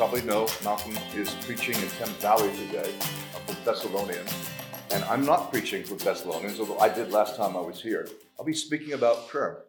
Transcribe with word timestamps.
probably 0.00 0.22
know, 0.22 0.48
Malcolm 0.64 0.96
is 1.14 1.34
preaching 1.44 1.74
in 1.74 1.86
Thames 1.90 2.16
Valley 2.22 2.50
today 2.56 2.90
for 3.46 3.52
Thessalonians. 3.66 4.34
And 4.92 5.04
I'm 5.04 5.26
not 5.26 5.52
preaching 5.52 5.84
for 5.84 5.94
Thessalonians, 5.94 6.58
although 6.58 6.78
I 6.78 6.88
did 6.88 7.12
last 7.12 7.36
time 7.36 7.54
I 7.54 7.60
was 7.60 7.82
here. 7.82 8.08
I'll 8.38 8.46
be 8.46 8.54
speaking 8.54 8.94
about 8.94 9.28
prayer. 9.28 9.64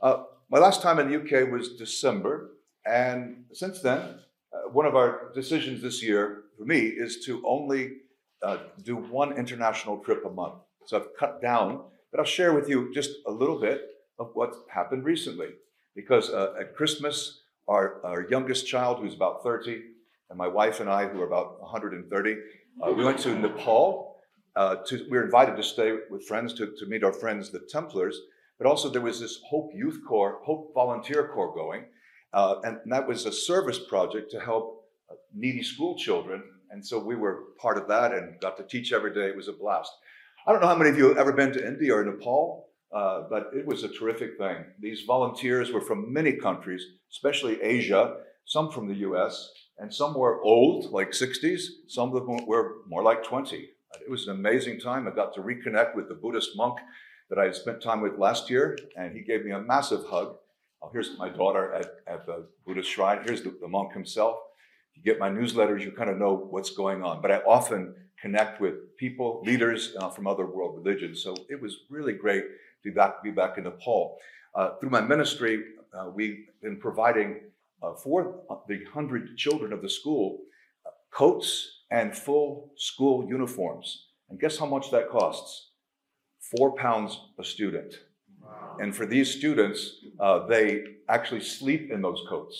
Uh, 0.00 0.22
my 0.48 0.58
last 0.58 0.80
time 0.80 0.98
in 0.98 1.10
the 1.10 1.16
UK 1.20 1.52
was 1.52 1.76
December, 1.76 2.52
and 2.86 3.44
since 3.52 3.82
then, 3.82 4.00
uh, 4.00 4.70
one 4.72 4.86
of 4.86 4.96
our 4.96 5.30
decisions 5.34 5.82
this 5.82 6.02
year 6.02 6.44
for 6.56 6.64
me 6.64 6.78
is 6.78 7.22
to 7.26 7.46
only 7.46 7.96
uh, 8.42 8.56
do 8.82 8.96
one 8.96 9.36
international 9.36 9.98
trip 9.98 10.24
a 10.24 10.30
month. 10.30 10.54
So 10.86 10.96
I've 10.96 11.14
cut 11.18 11.42
down, 11.42 11.82
but 12.10 12.18
I'll 12.18 12.24
share 12.24 12.54
with 12.54 12.66
you 12.70 12.94
just 12.94 13.10
a 13.26 13.30
little 13.30 13.60
bit 13.60 13.82
of 14.18 14.30
what's 14.32 14.56
happened 14.72 15.04
recently. 15.04 15.48
Because 15.94 16.30
uh, 16.30 16.54
at 16.58 16.74
Christmas, 16.74 17.42
our, 17.68 18.00
our 18.04 18.26
youngest 18.28 18.66
child, 18.66 18.98
who's 19.00 19.14
about 19.14 19.42
30, 19.42 19.82
and 20.30 20.38
my 20.38 20.48
wife 20.48 20.80
and 20.80 20.90
I, 20.90 21.06
who 21.06 21.20
are 21.20 21.26
about 21.26 21.60
130, 21.60 22.36
uh, 22.82 22.92
we 22.92 23.04
went 23.04 23.18
to 23.20 23.34
Nepal. 23.34 24.16
Uh, 24.54 24.76
to, 24.86 25.06
we 25.10 25.18
were 25.18 25.24
invited 25.24 25.56
to 25.56 25.62
stay 25.62 25.94
with 26.10 26.26
friends 26.26 26.54
to, 26.54 26.66
to 26.78 26.86
meet 26.86 27.04
our 27.04 27.12
friends, 27.12 27.50
the 27.50 27.60
Templars. 27.68 28.18
But 28.58 28.66
also, 28.66 28.88
there 28.88 29.02
was 29.02 29.20
this 29.20 29.38
Hope 29.48 29.70
Youth 29.74 30.00
Corps, 30.06 30.40
Hope 30.44 30.72
Volunteer 30.74 31.28
Corps 31.28 31.54
going. 31.54 31.84
Uh, 32.32 32.56
and, 32.64 32.78
and 32.82 32.92
that 32.92 33.06
was 33.06 33.26
a 33.26 33.32
service 33.32 33.78
project 33.78 34.30
to 34.30 34.40
help 34.40 34.84
uh, 35.10 35.14
needy 35.34 35.62
school 35.62 35.96
children. 35.96 36.42
And 36.70 36.84
so 36.84 36.98
we 36.98 37.16
were 37.16 37.44
part 37.60 37.78
of 37.78 37.88
that 37.88 38.12
and 38.12 38.40
got 38.40 38.56
to 38.56 38.64
teach 38.64 38.92
every 38.92 39.14
day. 39.14 39.26
It 39.26 39.36
was 39.36 39.48
a 39.48 39.52
blast. 39.52 39.92
I 40.46 40.52
don't 40.52 40.60
know 40.60 40.68
how 40.68 40.76
many 40.76 40.90
of 40.90 40.98
you 40.98 41.08
have 41.08 41.18
ever 41.18 41.32
been 41.32 41.52
to 41.52 41.66
India 41.66 41.94
or 41.94 42.04
Nepal, 42.04 42.65
uh, 42.92 43.22
but 43.28 43.50
it 43.54 43.66
was 43.66 43.82
a 43.82 43.88
terrific 43.88 44.38
thing. 44.38 44.64
These 44.80 45.02
volunteers 45.02 45.72
were 45.72 45.80
from 45.80 46.12
many 46.12 46.32
countries, 46.32 46.84
especially 47.10 47.62
Asia, 47.62 48.16
some 48.44 48.70
from 48.70 48.88
the 48.88 48.94
US, 49.08 49.50
and 49.78 49.92
some 49.92 50.14
were 50.14 50.40
old, 50.42 50.92
like 50.92 51.10
60s, 51.10 51.62
some 51.88 52.14
of 52.14 52.26
them 52.26 52.46
were 52.46 52.76
more 52.88 53.02
like 53.02 53.22
20. 53.22 53.68
It 54.00 54.10
was 54.10 54.26
an 54.26 54.36
amazing 54.36 54.80
time. 54.80 55.06
I 55.06 55.10
got 55.10 55.34
to 55.34 55.40
reconnect 55.40 55.94
with 55.94 56.08
the 56.08 56.14
Buddhist 56.14 56.50
monk 56.56 56.78
that 57.28 57.38
I 57.38 57.50
spent 57.50 57.82
time 57.82 58.00
with 58.00 58.18
last 58.18 58.48
year, 58.50 58.78
and 58.96 59.14
he 59.14 59.22
gave 59.22 59.44
me 59.44 59.50
a 59.50 59.60
massive 59.60 60.06
hug. 60.06 60.36
Oh, 60.82 60.90
here's 60.92 61.18
my 61.18 61.28
daughter 61.28 61.74
at, 61.74 61.86
at 62.06 62.26
the 62.26 62.46
Buddhist 62.66 62.90
shrine. 62.90 63.22
Here's 63.24 63.42
the, 63.42 63.56
the 63.60 63.68
monk 63.68 63.92
himself. 63.92 64.36
If 64.92 64.98
you 64.98 65.02
get 65.02 65.18
my 65.18 65.30
newsletters, 65.30 65.82
you 65.82 65.90
kind 65.90 66.10
of 66.10 66.18
know 66.18 66.34
what's 66.34 66.70
going 66.70 67.02
on. 67.02 67.20
But 67.20 67.32
I 67.32 67.38
often 67.38 67.94
connect 68.20 68.60
with 68.60 68.96
people, 68.96 69.42
leaders 69.44 69.94
uh, 69.98 70.08
from 70.10 70.26
other 70.26 70.46
world 70.46 70.76
religions. 70.76 71.22
So 71.22 71.34
it 71.48 71.60
was 71.60 71.76
really 71.90 72.12
great 72.12 72.44
to 72.86 72.92
be 72.92 72.94
back, 72.94 73.22
be 73.22 73.30
back 73.30 73.58
in 73.58 73.64
Nepal. 73.64 74.18
Uh, 74.54 74.70
through 74.78 74.90
my 74.90 75.00
ministry, 75.00 75.62
uh, 75.92 76.10
we've 76.14 76.46
been 76.62 76.78
providing 76.78 77.40
uh, 77.82 77.94
for 77.94 78.40
the 78.68 78.84
hundred 78.92 79.36
children 79.36 79.72
of 79.72 79.82
the 79.82 79.88
school 79.88 80.38
uh, 80.86 80.90
coats 81.12 81.82
and 81.90 82.16
full 82.16 82.72
school 82.76 83.26
uniforms. 83.28 84.06
And 84.30 84.40
guess 84.40 84.58
how 84.58 84.66
much 84.66 84.90
that 84.90 85.10
costs? 85.10 85.70
Four 86.56 86.76
pounds 86.76 87.20
a 87.38 87.44
student. 87.44 87.94
Wow. 88.40 88.76
And 88.80 88.94
for 88.94 89.04
these 89.04 89.32
students, 89.34 89.96
uh, 90.20 90.46
they 90.46 90.84
actually 91.08 91.40
sleep 91.40 91.90
in 91.90 92.02
those 92.02 92.22
coats 92.28 92.56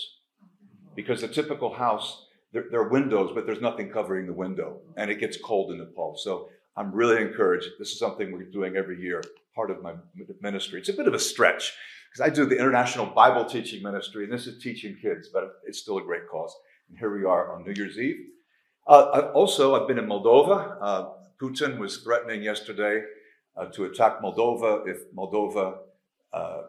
because 0.97 1.21
the 1.21 1.29
typical 1.29 1.73
house, 1.73 2.27
there, 2.53 2.65
there, 2.71 2.81
are 2.81 2.89
windows, 2.89 3.31
but 3.35 3.47
there's 3.47 3.61
nothing 3.61 3.91
covering 3.91 4.27
the 4.27 4.33
window, 4.33 4.81
and 4.97 5.11
it 5.11 5.21
gets 5.21 5.37
cold 5.37 5.71
in 5.71 5.79
Nepal. 5.79 6.17
So 6.17 6.49
I'm 6.77 6.93
really 6.93 7.23
encouraged. 7.23 7.69
This 7.79 7.93
is 7.93 7.99
something 7.99 8.33
we're 8.33 8.45
doing 8.45 8.77
every 8.77 9.01
year, 9.01 9.23
part 9.55 9.71
of 9.71 9.83
my 9.83 9.95
ministry. 10.43 10.79
It's 10.81 10.91
a 10.91 10.93
bit 10.93 11.09
of 11.09 11.15
a 11.15 11.19
stretch 11.19 11.73
because 12.11 12.31
I 12.31 12.35
do 12.35 12.45
the 12.45 12.59
international 12.59 13.07
Bible 13.07 13.45
teaching 13.45 13.83
ministry, 13.83 14.25
and 14.25 14.33
this 14.33 14.47
is 14.47 14.63
teaching 14.63 14.97
kids, 15.01 15.29
but 15.33 15.61
it's 15.67 15.79
still 15.79 15.99
a 15.99 16.03
great 16.03 16.29
cause. 16.29 16.55
And 16.89 16.99
here 16.99 17.17
we 17.17 17.25
are 17.25 17.53
on 17.53 17.65
New 17.65 17.73
Year's 17.73 17.99
Eve. 17.99 18.27
Uh, 18.87 19.31
also, 19.35 19.75
I've 19.75 19.89
been 19.89 19.99
in 19.99 20.07
Moldova. 20.07 20.77
Uh, 20.81 21.09
Putin 21.41 21.79
was 21.79 21.99
threatening 21.99 22.43
yesterday 22.43 23.03
uh, 23.57 23.67
to 23.67 23.85
attack 23.85 24.21
Moldova 24.21 24.87
if 24.87 25.13
Moldova 25.15 25.79
uh, 26.33 26.63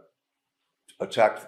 attacked 1.00 1.46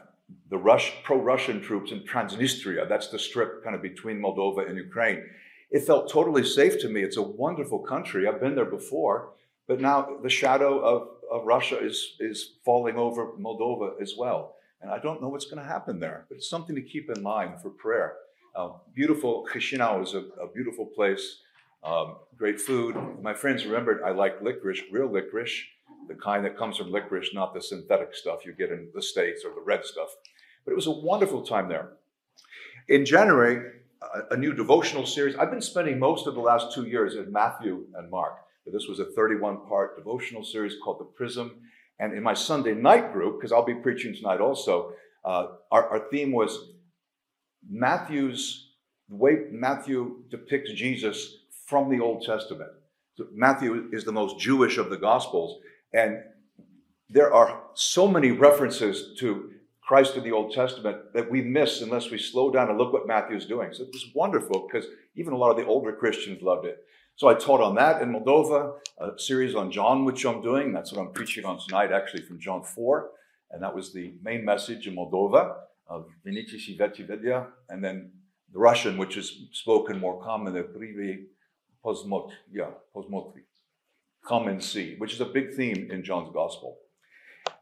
the 0.49 0.57
Rush, 0.57 0.93
pro-Russian 1.03 1.61
troops 1.61 1.91
in 1.91 2.01
Transnistria. 2.01 2.87
That's 2.87 3.07
the 3.07 3.17
strip 3.17 3.63
kind 3.63 3.75
of 3.75 3.81
between 3.81 4.21
Moldova 4.21 4.67
and 4.69 4.77
Ukraine. 4.77 5.23
It 5.71 5.83
felt 5.83 6.09
totally 6.09 6.43
safe 6.43 6.79
to 6.81 6.89
me. 6.89 7.03
It's 7.03 7.17
a 7.17 7.21
wonderful 7.21 7.79
country. 7.79 8.27
I've 8.27 8.41
been 8.41 8.55
there 8.55 8.65
before, 8.65 9.33
but 9.67 9.79
now 9.79 10.17
the 10.23 10.29
shadow 10.29 10.79
of 10.79 11.07
of 11.29 11.45
Russia 11.45 11.79
is, 11.79 12.15
is 12.19 12.53
falling 12.65 12.97
over 12.97 13.33
Moldova 13.39 14.01
as 14.01 14.15
well. 14.17 14.55
And 14.81 14.91
I 14.91 14.99
don't 14.99 15.21
know 15.21 15.29
what's 15.29 15.45
going 15.45 15.61
to 15.61 15.67
happen 15.67 15.99
there, 15.99 16.25
but 16.29 16.37
it's 16.37 16.49
something 16.49 16.75
to 16.75 16.81
keep 16.81 17.09
in 17.15 17.21
mind 17.21 17.61
for 17.61 17.69
prayer. 17.69 18.15
Uh, 18.55 18.69
beautiful, 18.93 19.47
Chisinau 19.51 20.01
is 20.01 20.13
a, 20.13 20.19
a 20.41 20.47
beautiful 20.53 20.85
place, 20.85 21.41
um, 21.83 22.15
great 22.35 22.59
food. 22.59 22.95
My 23.21 23.33
friends 23.33 23.65
remembered 23.65 24.01
I 24.03 24.11
like 24.11 24.41
licorice, 24.41 24.81
real 24.91 25.11
licorice, 25.11 25.65
the 26.07 26.15
kind 26.15 26.43
that 26.45 26.57
comes 26.57 26.77
from 26.77 26.91
licorice, 26.91 27.33
not 27.33 27.53
the 27.53 27.61
synthetic 27.61 28.15
stuff 28.15 28.45
you 28.45 28.53
get 28.53 28.71
in 28.71 28.89
the 28.95 29.01
States 29.01 29.43
or 29.45 29.53
the 29.53 29.61
red 29.61 29.85
stuff. 29.85 30.09
But 30.65 30.71
it 30.71 30.75
was 30.75 30.87
a 30.87 30.91
wonderful 30.91 31.43
time 31.43 31.69
there. 31.69 31.91
In 32.87 33.05
January, 33.05 33.78
a, 34.31 34.37
new 34.37 34.53
devotional 34.53 35.05
series. 35.05 35.35
I've 35.35 35.51
been 35.51 35.61
spending 35.61 35.99
most 35.99 36.27
of 36.27 36.35
the 36.35 36.39
last 36.39 36.73
two 36.73 36.85
years 36.85 37.15
in 37.15 37.31
Matthew 37.31 37.85
and 37.95 38.09
Mark. 38.09 38.33
This 38.71 38.87
was 38.87 38.99
a 38.99 39.05
31 39.05 39.65
part 39.67 39.97
devotional 39.97 40.43
series 40.43 40.75
called 40.83 40.99
The 40.99 41.05
Prism. 41.05 41.61
And 41.99 42.13
in 42.13 42.23
my 42.23 42.33
Sunday 42.33 42.73
night 42.73 43.11
group, 43.11 43.39
because 43.39 43.51
I'll 43.51 43.65
be 43.65 43.75
preaching 43.75 44.15
tonight 44.15 44.39
also, 44.39 44.93
uh, 45.25 45.47
our, 45.71 45.89
our 45.89 46.09
theme 46.11 46.31
was 46.31 46.69
Matthew's, 47.67 48.73
the 49.09 49.15
way 49.15 49.45
Matthew 49.51 50.23
depicts 50.29 50.71
Jesus 50.73 51.37
from 51.65 51.89
the 51.89 51.99
Old 51.99 52.23
Testament. 52.23 52.69
So 53.15 53.25
Matthew 53.33 53.89
is 53.91 54.05
the 54.05 54.11
most 54.11 54.39
Jewish 54.39 54.77
of 54.77 54.89
the 54.89 54.97
Gospels. 54.97 55.59
And 55.93 56.19
there 57.09 57.33
are 57.33 57.63
so 57.73 58.07
many 58.07 58.31
references 58.31 59.17
to 59.19 59.51
Christ 59.89 60.15
in 60.15 60.23
the 60.23 60.31
Old 60.31 60.53
Testament 60.53 61.13
that 61.15 61.31
we 61.31 61.41
miss 61.41 61.81
unless 61.81 62.11
we 62.11 62.19
slow 62.19 62.51
down 62.51 62.69
and 62.69 62.77
look 62.77 62.93
what 62.93 63.07
Matthew's 63.07 63.47
doing. 63.47 63.73
So 63.73 63.81
it 63.81 63.89
was 63.91 64.05
wonderful 64.13 64.67
because 64.67 64.87
even 65.15 65.33
a 65.33 65.35
lot 65.35 65.49
of 65.49 65.57
the 65.57 65.65
older 65.65 65.91
Christians 65.91 66.43
loved 66.43 66.67
it. 66.67 66.77
So 67.15 67.27
I 67.27 67.33
taught 67.33 67.59
on 67.59 67.73
that 67.73 67.99
in 68.03 68.13
Moldova, 68.13 68.73
a 68.99 69.17
series 69.17 69.55
on 69.55 69.71
John, 69.71 70.05
which 70.05 70.27
I'm 70.27 70.43
doing. 70.43 70.73
That's 70.73 70.93
what 70.93 71.01
I'm 71.01 71.11
preaching 71.11 71.43
on 71.43 71.57
tonight, 71.57 71.91
actually 71.91 72.21
from 72.21 72.39
John 72.39 72.61
4. 72.61 73.09
And 73.49 73.63
that 73.63 73.73
was 73.73 73.91
the 73.91 74.13
main 74.21 74.45
message 74.45 74.85
in 74.85 74.95
Moldova 74.95 75.55
of 75.87 76.05
Vinici 76.23 76.77
Vetivedia. 76.77 77.47
And 77.69 77.83
then 77.83 78.11
the 78.53 78.59
Russian, 78.59 78.95
which 78.95 79.17
is 79.17 79.47
spoken 79.53 79.99
more 79.99 80.23
commonly, 80.23 80.61
Privi 80.61 81.23
Posmot, 81.83 82.29
yeah, 82.53 82.69
Posmotri. 82.95 83.41
Come 84.23 84.49
and 84.49 84.63
see, 84.63 84.97
which 84.99 85.13
is 85.13 85.21
a 85.21 85.25
big 85.25 85.55
theme 85.55 85.89
in 85.89 86.03
John's 86.03 86.29
Gospel. 86.31 86.77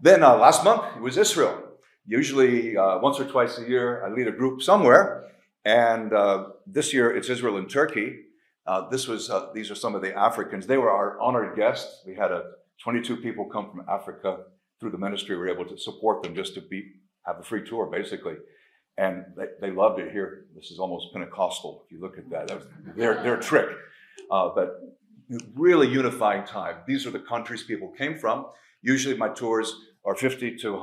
Then 0.01 0.23
uh, 0.23 0.35
last 0.35 0.65
month, 0.65 0.83
it 0.97 1.01
was 1.01 1.17
Israel. 1.17 1.63
Usually, 2.07 2.77
uh, 2.77 2.99
once 2.99 3.19
or 3.19 3.25
twice 3.25 3.57
a 3.57 3.67
year, 3.67 4.05
I 4.05 4.09
lead 4.09 4.27
a 4.27 4.31
group 4.31 4.61
somewhere. 4.61 5.25
And 5.65 6.13
uh, 6.13 6.45
this 6.65 6.93
year, 6.93 7.13
it's 7.13 7.27
Israel 7.27 7.57
and 7.57 7.69
Turkey. 7.69 8.21
Uh, 8.65 8.89
this 8.89 9.07
was, 9.07 9.29
uh, 9.29 9.49
these 9.53 9.69
are 9.69 9.75
some 9.75 9.93
of 9.93 10.01
the 10.01 10.17
Africans. 10.17 10.65
They 10.67 10.77
were 10.77 10.89
our 10.89 11.19
honored 11.19 11.57
guests. 11.57 12.03
We 12.05 12.15
had 12.15 12.31
a, 12.31 12.51
22 12.81 13.17
people 13.17 13.45
come 13.45 13.69
from 13.69 13.83
Africa 13.89 14.43
through 14.79 14.91
the 14.91 14.97
ministry. 14.97 15.35
We 15.35 15.41
were 15.41 15.49
able 15.49 15.65
to 15.65 15.77
support 15.77 16.23
them 16.23 16.33
just 16.33 16.53
to 16.55 16.61
be, 16.61 16.93
have 17.25 17.39
a 17.39 17.43
free 17.43 17.67
tour, 17.67 17.87
basically. 17.87 18.35
And 18.97 19.25
they, 19.35 19.47
they 19.59 19.71
loved 19.71 19.99
it 19.99 20.11
here. 20.13 20.45
This 20.55 20.71
is 20.71 20.79
almost 20.79 21.11
Pentecostal, 21.11 21.83
if 21.85 21.91
you 21.91 21.99
look 21.99 22.17
at 22.17 22.29
that. 22.29 22.47
That 22.47 22.57
was 22.57 22.67
their, 22.95 23.21
their 23.21 23.37
trick. 23.37 23.67
Uh, 24.31 24.49
but 24.55 24.79
really 25.55 25.89
unifying 25.89 26.45
time. 26.45 26.77
These 26.87 27.05
are 27.05 27.11
the 27.11 27.19
countries 27.19 27.63
people 27.63 27.89
came 27.89 28.17
from. 28.17 28.45
Usually 28.81 29.17
my 29.17 29.29
tours 29.29 29.75
are 30.05 30.15
50 30.15 30.55
to 30.57 30.77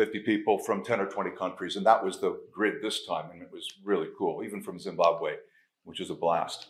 150 0.00 0.24
people 0.24 0.58
from 0.58 0.82
10 0.82 1.00
or 1.00 1.06
20 1.06 1.30
countries. 1.36 1.76
And 1.76 1.84
that 1.84 2.02
was 2.02 2.20
the 2.20 2.40
grid 2.50 2.82
this 2.82 3.06
time. 3.06 3.30
And 3.32 3.42
it 3.42 3.50
was 3.52 3.66
really 3.84 4.08
cool, 4.16 4.42
even 4.42 4.62
from 4.62 4.78
Zimbabwe, 4.78 5.34
which 5.84 6.00
is 6.00 6.10
a 6.10 6.14
blast. 6.14 6.68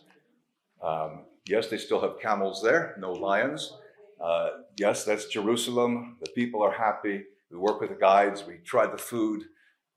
Um, 0.83 1.25
yes, 1.47 1.67
they 1.67 1.77
still 1.77 2.01
have 2.01 2.19
camels 2.19 2.61
there, 2.61 2.95
no 2.99 3.13
lions. 3.13 3.73
Uh, 4.21 4.49
yes, 4.77 5.05
that's 5.05 5.25
Jerusalem. 5.27 6.17
The 6.21 6.29
people 6.31 6.61
are 6.61 6.71
happy. 6.71 7.23
We 7.49 7.57
work 7.57 7.79
with 7.79 7.89
the 7.89 7.95
guides. 7.95 8.43
We 8.45 8.57
try 8.65 8.85
the 8.85 8.97
food. 8.97 9.43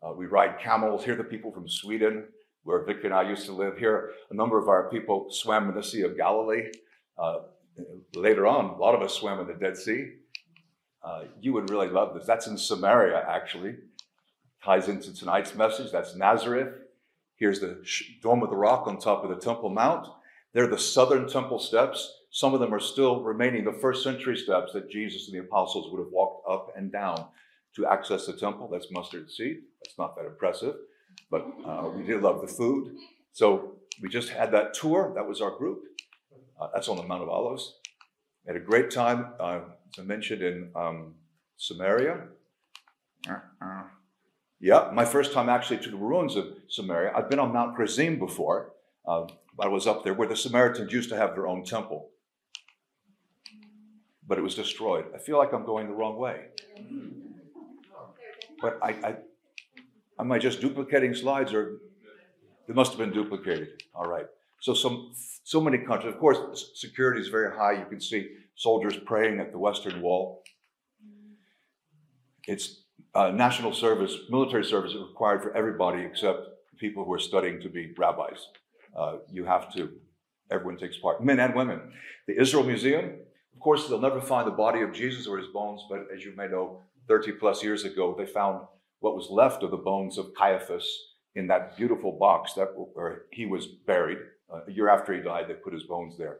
Uh, 0.00 0.12
we 0.12 0.26
ride 0.26 0.60
camels. 0.60 1.04
Here, 1.04 1.16
the 1.16 1.24
people 1.24 1.50
from 1.50 1.68
Sweden, 1.68 2.24
where 2.62 2.84
Vic 2.84 3.04
and 3.04 3.12
I 3.12 3.28
used 3.28 3.46
to 3.46 3.52
live. 3.52 3.78
Here, 3.78 4.12
a 4.30 4.34
number 4.34 4.58
of 4.58 4.68
our 4.68 4.88
people 4.90 5.26
swam 5.30 5.68
in 5.68 5.74
the 5.74 5.82
Sea 5.82 6.02
of 6.02 6.16
Galilee. 6.16 6.70
Uh, 7.18 7.38
later 8.14 8.46
on, 8.46 8.66
a 8.66 8.76
lot 8.76 8.94
of 8.94 9.02
us 9.02 9.14
swam 9.14 9.40
in 9.40 9.46
the 9.46 9.54
Dead 9.54 9.76
Sea. 9.76 10.12
Uh, 11.04 11.24
you 11.40 11.52
would 11.52 11.70
really 11.70 11.88
love 11.88 12.14
this. 12.14 12.26
That's 12.26 12.46
in 12.46 12.56
Samaria, 12.56 13.24
actually. 13.28 13.76
Ties 14.64 14.88
into 14.88 15.14
tonight's 15.14 15.54
message. 15.54 15.92
That's 15.92 16.16
Nazareth. 16.16 16.74
Here's 17.36 17.60
the 17.60 17.84
Dome 18.22 18.42
of 18.42 18.50
the 18.50 18.56
Rock 18.56 18.86
on 18.86 18.98
top 18.98 19.22
of 19.22 19.30
the 19.30 19.36
Temple 19.36 19.68
Mount. 19.68 20.08
They're 20.54 20.66
the 20.68 20.78
southern 20.78 21.28
temple 21.28 21.58
steps. 21.58 22.10
Some 22.30 22.54
of 22.54 22.60
them 22.60 22.72
are 22.72 22.80
still 22.80 23.22
remaining 23.22 23.64
the 23.64 23.72
first 23.72 24.02
century 24.02 24.36
steps 24.36 24.72
that 24.72 24.88
Jesus 24.90 25.28
and 25.28 25.34
the 25.34 25.44
apostles 25.44 25.92
would 25.92 25.98
have 25.98 26.12
walked 26.12 26.48
up 26.48 26.72
and 26.76 26.90
down 26.90 27.26
to 27.76 27.86
access 27.86 28.26
the 28.26 28.32
temple. 28.32 28.68
That's 28.68 28.90
mustard 28.90 29.30
seed. 29.30 29.58
That's 29.84 29.98
not 29.98 30.16
that 30.16 30.26
impressive, 30.26 30.76
but 31.30 31.46
uh, 31.66 31.90
we 31.94 32.04
did 32.04 32.22
love 32.22 32.40
the 32.40 32.46
food. 32.48 32.96
So 33.32 33.74
we 34.00 34.08
just 34.08 34.30
had 34.30 34.52
that 34.52 34.74
tour. 34.74 35.12
That 35.14 35.26
was 35.26 35.40
our 35.40 35.50
group. 35.50 35.82
Uh, 36.60 36.68
that's 36.72 36.88
on 36.88 36.96
the 36.96 37.02
Mount 37.02 37.22
of 37.22 37.28
Olives. 37.28 37.74
We 38.44 38.52
had 38.52 38.62
a 38.62 38.64
great 38.64 38.90
time, 38.90 39.26
uh, 39.40 39.60
I 39.98 40.02
mentioned, 40.02 40.42
in 40.42 40.70
um, 40.74 41.14
Samaria. 41.56 42.28
Uh-uh. 43.28 43.82
Yeah, 44.60 44.90
my 44.92 45.04
first 45.04 45.32
time 45.32 45.48
actually 45.48 45.78
to 45.78 45.90
the 45.90 45.96
ruins 45.96 46.36
of 46.36 46.46
Samaria. 46.68 47.12
I've 47.14 47.28
been 47.28 47.38
on 47.38 47.52
Mount 47.52 47.76
Gerizim 47.76 48.18
before. 48.18 48.72
Uh, 49.06 49.26
I 49.60 49.68
was 49.68 49.86
up 49.86 50.04
there 50.04 50.14
where 50.14 50.28
the 50.28 50.36
Samaritans 50.36 50.92
used 50.92 51.10
to 51.10 51.16
have 51.16 51.34
their 51.34 51.46
own 51.46 51.64
temple, 51.64 52.10
but 54.26 54.38
it 54.38 54.40
was 54.40 54.54
destroyed. 54.54 55.04
I 55.14 55.18
feel 55.18 55.38
like 55.38 55.52
I'm 55.52 55.66
going 55.66 55.86
the 55.86 55.92
wrong 55.92 56.16
way. 56.16 56.46
But 58.60 58.78
I, 58.82 58.90
I 58.90 59.16
am 60.18 60.32
I 60.32 60.38
just 60.38 60.60
duplicating 60.60 61.14
slides, 61.14 61.52
or 61.52 61.78
they 62.66 62.72
must 62.72 62.92
have 62.92 62.98
been 62.98 63.12
duplicated? 63.12 63.82
All 63.94 64.06
right. 64.06 64.26
So 64.64 64.72
some 64.72 65.12
so 65.52 65.60
many 65.60 65.76
countries. 65.76 66.14
Of 66.14 66.18
course, 66.18 66.70
security 66.74 67.20
is 67.20 67.28
very 67.28 67.54
high. 67.54 67.72
You 67.72 67.84
can 67.84 68.00
see 68.00 68.30
soldiers 68.54 68.96
praying 68.96 69.38
at 69.38 69.52
the 69.52 69.58
Western 69.58 70.00
Wall. 70.00 70.42
It's 72.46 72.84
uh, 73.14 73.28
national 73.28 73.74
service, 73.74 74.16
military 74.30 74.64
service 74.64 74.92
is 74.92 75.02
required 75.02 75.42
for 75.42 75.54
everybody 75.54 76.00
except 76.02 76.38
people 76.78 77.04
who 77.04 77.12
are 77.12 77.18
studying 77.18 77.60
to 77.60 77.68
be 77.68 77.92
rabbis. 77.98 78.40
Uh, 78.98 79.16
you 79.30 79.44
have 79.44 79.70
to, 79.74 79.90
everyone 80.50 80.78
takes 80.78 80.96
part, 80.96 81.22
men 81.22 81.40
and 81.40 81.54
women. 81.54 81.80
The 82.26 82.40
Israel 82.40 82.64
Museum, 82.64 83.04
of 83.52 83.60
course, 83.60 83.86
they'll 83.86 84.00
never 84.00 84.22
find 84.22 84.46
the 84.46 84.62
body 84.66 84.80
of 84.80 84.94
Jesus 84.94 85.26
or 85.26 85.36
his 85.36 85.48
bones, 85.48 85.82
but 85.90 86.06
as 86.14 86.24
you 86.24 86.32
may 86.34 86.48
know, 86.48 86.80
30 87.06 87.32
plus 87.32 87.62
years 87.62 87.84
ago, 87.84 88.14
they 88.16 88.24
found 88.24 88.62
what 89.00 89.14
was 89.14 89.28
left 89.30 89.62
of 89.62 89.70
the 89.70 89.76
bones 89.76 90.16
of 90.16 90.32
Caiaphas 90.34 90.88
in 91.34 91.48
that 91.48 91.76
beautiful 91.76 92.12
box 92.12 92.54
that 92.54 92.68
where 92.94 93.26
he 93.30 93.44
was 93.44 93.66
buried. 93.66 94.18
Uh, 94.52 94.60
a 94.66 94.72
year 94.72 94.88
after 94.88 95.12
he 95.12 95.20
died, 95.20 95.46
they 95.48 95.54
put 95.54 95.72
his 95.72 95.84
bones 95.84 96.16
there. 96.18 96.38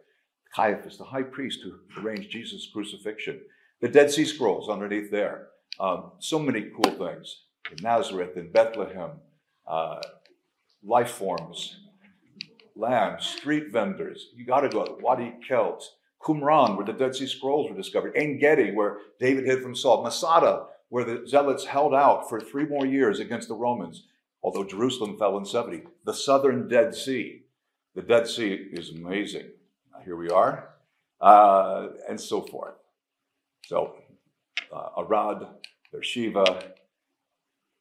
Caiaphas, 0.54 0.98
the 0.98 1.04
high 1.04 1.22
priest 1.22 1.60
who 1.62 2.00
arranged 2.00 2.30
Jesus' 2.30 2.68
crucifixion. 2.72 3.40
The 3.80 3.88
Dead 3.88 4.10
Sea 4.10 4.24
Scrolls 4.24 4.68
underneath 4.68 5.10
there. 5.10 5.48
Um, 5.80 6.12
so 6.20 6.38
many 6.38 6.70
cool 6.70 6.92
things 6.92 7.42
in 7.70 7.82
Nazareth, 7.82 8.36
in 8.36 8.52
Bethlehem, 8.52 9.10
uh, 9.66 10.00
life 10.84 11.10
forms, 11.10 11.80
lambs, 12.76 13.26
street 13.26 13.72
vendors. 13.72 14.28
You 14.34 14.44
got 14.44 14.60
to 14.60 14.68
go. 14.68 14.84
To 14.84 14.96
Wadi 15.00 15.34
Kelt, 15.46 15.84
Qumran, 16.22 16.76
where 16.76 16.86
the 16.86 16.92
Dead 16.92 17.14
Sea 17.14 17.26
Scrolls 17.26 17.70
were 17.70 17.76
discovered, 17.76 18.12
En 18.16 18.38
Gedi, 18.38 18.72
where 18.72 18.98
David 19.18 19.44
hid 19.46 19.62
from 19.62 19.74
Saul, 19.74 20.02
Masada, 20.02 20.66
where 20.88 21.04
the 21.04 21.26
Zealots 21.26 21.64
held 21.64 21.94
out 21.94 22.28
for 22.28 22.40
three 22.40 22.66
more 22.66 22.86
years 22.86 23.18
against 23.18 23.48
the 23.48 23.54
Romans, 23.54 24.06
although 24.42 24.64
Jerusalem 24.64 25.18
fell 25.18 25.36
in 25.38 25.44
70. 25.44 25.82
The 26.04 26.14
southern 26.14 26.68
Dead 26.68 26.94
Sea. 26.94 27.42
The 27.94 28.02
Dead 28.02 28.26
Sea 28.26 28.52
is 28.72 28.90
amazing. 28.90 29.50
Here 30.04 30.16
we 30.16 30.28
are, 30.28 30.70
uh, 31.20 31.90
and 32.08 32.20
so 32.20 32.40
forth. 32.40 32.74
So 33.66 33.94
uh, 34.74 34.88
Arad, 34.98 35.46
Beersheba, 35.92 36.72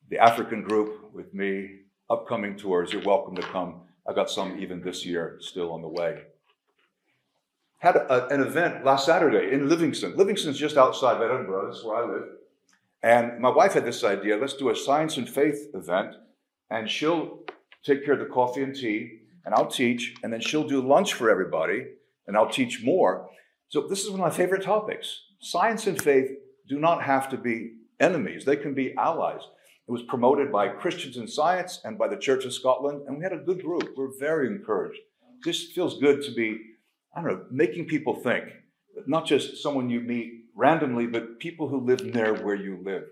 the 0.10 0.19
African 0.19 0.62
group 0.62 1.12
with 1.13 1.33
me, 1.33 1.80
upcoming 2.12 2.56
tours. 2.56 2.94
You're 2.94 3.01
welcome 3.01 3.36
to 3.38 3.42
come. 3.42 3.81
I've 4.07 4.13
got 4.13 4.30
some 4.30 4.60
even 4.60 4.81
this 4.81 5.04
year 5.04 5.38
still 5.39 5.71
on 5.71 5.81
the 5.81 5.88
way. 5.88 6.21
Had 7.80 7.95
a, 7.95 8.27
an 8.27 8.42
event 8.42 8.86
last 8.86 9.07
Saturday 9.07 9.51
in 9.51 9.68
Livingston. 9.68 10.15
Livingston's 10.15 10.60
just 10.60 10.77
outside 10.77 11.15
of 11.15 11.24
Edinburgh. 11.24 11.71
That's 11.71 11.83
where 11.83 11.98
I 11.98 12.06
live. 12.06 12.30
And 13.01 13.39
my 13.39 13.50
wife 13.50 13.74
had 13.74 13.83
this 13.83 14.04
idea 14.04 14.38
let's 14.38 14.54
do 14.54 14.69
a 14.69 14.75
science 14.75 15.18
and 15.18 15.27
faith 15.27 15.69
event, 15.74 16.18
and 16.69 16.88
she'll 16.88 17.39
take 17.83 18.06
care 18.06 18.13
of 18.13 18.19
the 18.19 18.27
coffee 18.27 18.62
and 18.62 18.75
tea, 18.75 19.21
and 19.45 19.54
I'll 19.54 19.68
teach, 19.68 20.16
and 20.24 20.31
then 20.31 20.42
she'll 20.42 20.68
do 20.68 20.81
lunch 20.81 21.13
for 21.13 21.30
everybody, 21.30 21.86
and 22.28 22.38
I'll 22.38 22.50
teach 22.50 22.84
more. 22.84 23.30
So, 23.69 23.88
this 23.88 24.04
is 24.04 24.10
one 24.10 24.19
of 24.19 24.25
my 24.25 24.36
favorite 24.36 24.63
topics. 24.63 25.22
Science 25.42 25.88
and 25.88 26.01
faith 26.01 26.30
do 26.69 26.80
not 26.80 27.04
have 27.04 27.30
to 27.30 27.38
be 27.38 27.74
enemies, 28.00 28.45
they 28.45 28.56
can 28.56 28.74
be 28.74 28.94
allies. 28.95 29.42
It 29.88 29.92
was 29.92 30.04
promoted 30.04 30.51
by 30.51 30.69
Christians 30.69 31.18
in 31.18 31.28
Science 31.28 31.81
and 31.84 31.98
by 31.98 32.07
the 32.07 32.18
Church 32.18 32.45
of 32.45 32.54
Scotland, 32.54 33.01
and 33.06 33.18
we 33.18 33.24
had 33.24 33.34
a 33.34 33.38
good 33.38 33.62
group. 33.62 33.94
We're 33.98 34.18
very 34.18 34.48
encouraged. 34.48 35.00
This 35.44 35.72
feels 35.72 36.00
good 36.00 36.24
to 36.24 36.31
be, 36.31 36.57
I 37.13 37.22
don't 37.22 37.31
know, 37.31 37.46
making 37.51 37.88
people 37.88 38.16
think. 38.16 38.46
Not 39.07 39.25
just 39.25 39.62
someone 39.62 39.89
you 39.89 40.00
meet 40.00 40.46
randomly, 40.56 41.07
but 41.07 41.39
people 41.39 41.68
who 41.68 41.81
live 41.81 42.01
near 42.06 42.34
where 42.34 42.56
you 42.56 42.80
live. 42.81 43.04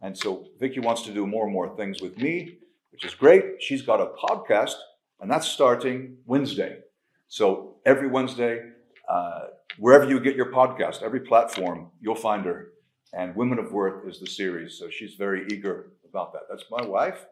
And 0.00 0.16
so 0.16 0.46
Vicky 0.60 0.78
wants 0.78 1.02
to 1.02 1.12
do 1.12 1.26
more 1.26 1.44
and 1.44 1.52
more 1.52 1.76
things 1.76 2.00
with 2.00 2.16
me, 2.18 2.58
which 2.90 3.04
is 3.04 3.14
great. 3.14 3.60
She's 3.60 3.82
got 3.82 4.00
a 4.00 4.12
podcast, 4.22 4.74
and 5.22 5.30
that's 5.30 5.46
starting 5.46 6.16
Wednesday. 6.26 6.80
So 7.28 7.76
every 7.86 8.08
Wednesday, 8.08 8.60
uh, 9.08 9.42
wherever 9.78 10.04
you 10.04 10.18
get 10.18 10.34
your 10.34 10.52
podcast, 10.52 11.02
every 11.02 11.20
platform, 11.20 11.90
you'll 12.00 12.16
find 12.16 12.44
her. 12.44 12.72
And 13.14 13.36
Women 13.36 13.60
of 13.60 13.72
Worth 13.72 14.06
is 14.08 14.18
the 14.18 14.26
series, 14.26 14.78
so 14.78 14.90
she's 14.90 15.14
very 15.14 15.46
eager 15.52 15.92
about 16.08 16.32
that. 16.32 16.42
That's 16.50 16.64
my 16.70 16.84
wife. 16.84 17.26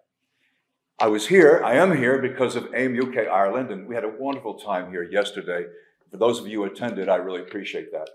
I 1.01 1.09
was 1.09 1.27
here, 1.27 1.63
I 1.65 1.75
am 1.75 1.97
here 1.97 2.19
because 2.19 2.55
of 2.55 2.73
AIM 2.75 3.01
UK 3.01 3.27
Ireland, 3.27 3.71
and 3.71 3.89
we 3.89 3.95
had 3.95 4.05
a 4.05 4.15
wonderful 4.19 4.55
time 4.55 4.91
here 4.91 5.03
yesterday. 5.03 5.65
For 6.11 6.17
those 6.17 6.39
of 6.39 6.47
you 6.47 6.63
who 6.63 6.67
attended, 6.67 7.09
I 7.09 7.17
really 7.17 7.41
appreciate 7.41 7.91
that. 7.91 8.09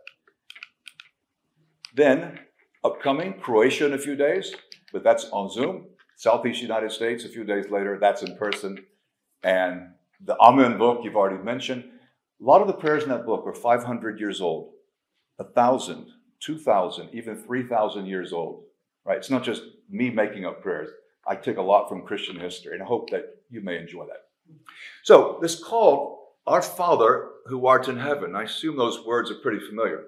Then, 1.94 2.40
upcoming, 2.84 3.34
Croatia 3.42 3.88
in 3.88 3.94
a 3.94 3.98
few 3.98 4.16
days, 4.16 4.54
but 4.94 5.04
that's 5.04 5.26
on 5.32 5.50
Zoom. 5.50 5.88
Southeast 6.16 6.62
United 6.62 6.92
States, 6.92 7.26
a 7.26 7.30
few 7.30 7.44
days 7.44 7.66
later, 7.70 7.98
that's 8.00 8.22
in 8.22 8.38
person. 8.38 8.86
And 9.46 9.90
the 10.26 10.36
Amen 10.40 10.80
book 10.80 11.02
you've 11.04 11.16
already 11.16 11.42
mentioned. 11.42 11.84
A 12.42 12.44
lot 12.44 12.62
of 12.62 12.68
the 12.68 12.74
prayers 12.74 13.04
in 13.04 13.10
that 13.10 13.28
book 13.28 13.44
are 13.46 13.54
500 13.54 14.20
years 14.20 14.42
old, 14.42 14.72
a 15.38 15.44
thousand, 15.44 16.08
2,000, 16.40 17.10
even 17.14 17.38
3,000 17.38 18.08
years 18.08 18.34
old, 18.34 18.64
right? 19.06 19.18
It's 19.18 19.30
not 19.30 19.44
just 19.44 19.62
me 19.88 20.10
making 20.10 20.46
up 20.46 20.64
prayers. 20.64 20.90
I 21.28 21.36
take 21.36 21.58
a 21.58 21.62
lot 21.62 21.88
from 21.88 22.02
Christian 22.02 22.40
history, 22.40 22.74
and 22.74 22.82
I 22.82 22.88
hope 22.88 23.12
that 23.12 23.38
you 23.52 23.62
may 23.62 23.78
enjoy 23.78 24.06
that. 24.08 24.26
So, 25.04 25.38
this 25.42 25.64
called 25.64 26.18
Our 26.48 26.64
Father 26.64 27.30
who 27.46 27.68
art 27.68 27.88
in 27.88 28.00
heaven. 28.00 28.36
I 28.36 28.44
assume 28.44 28.78
those 28.78 29.06
words 29.06 29.30
are 29.30 29.36
pretty 29.36 29.64
familiar. 29.64 30.06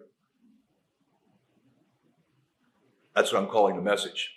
That's 3.15 3.31
what 3.31 3.41
I'm 3.41 3.49
calling 3.49 3.75
the 3.75 3.81
message. 3.83 4.36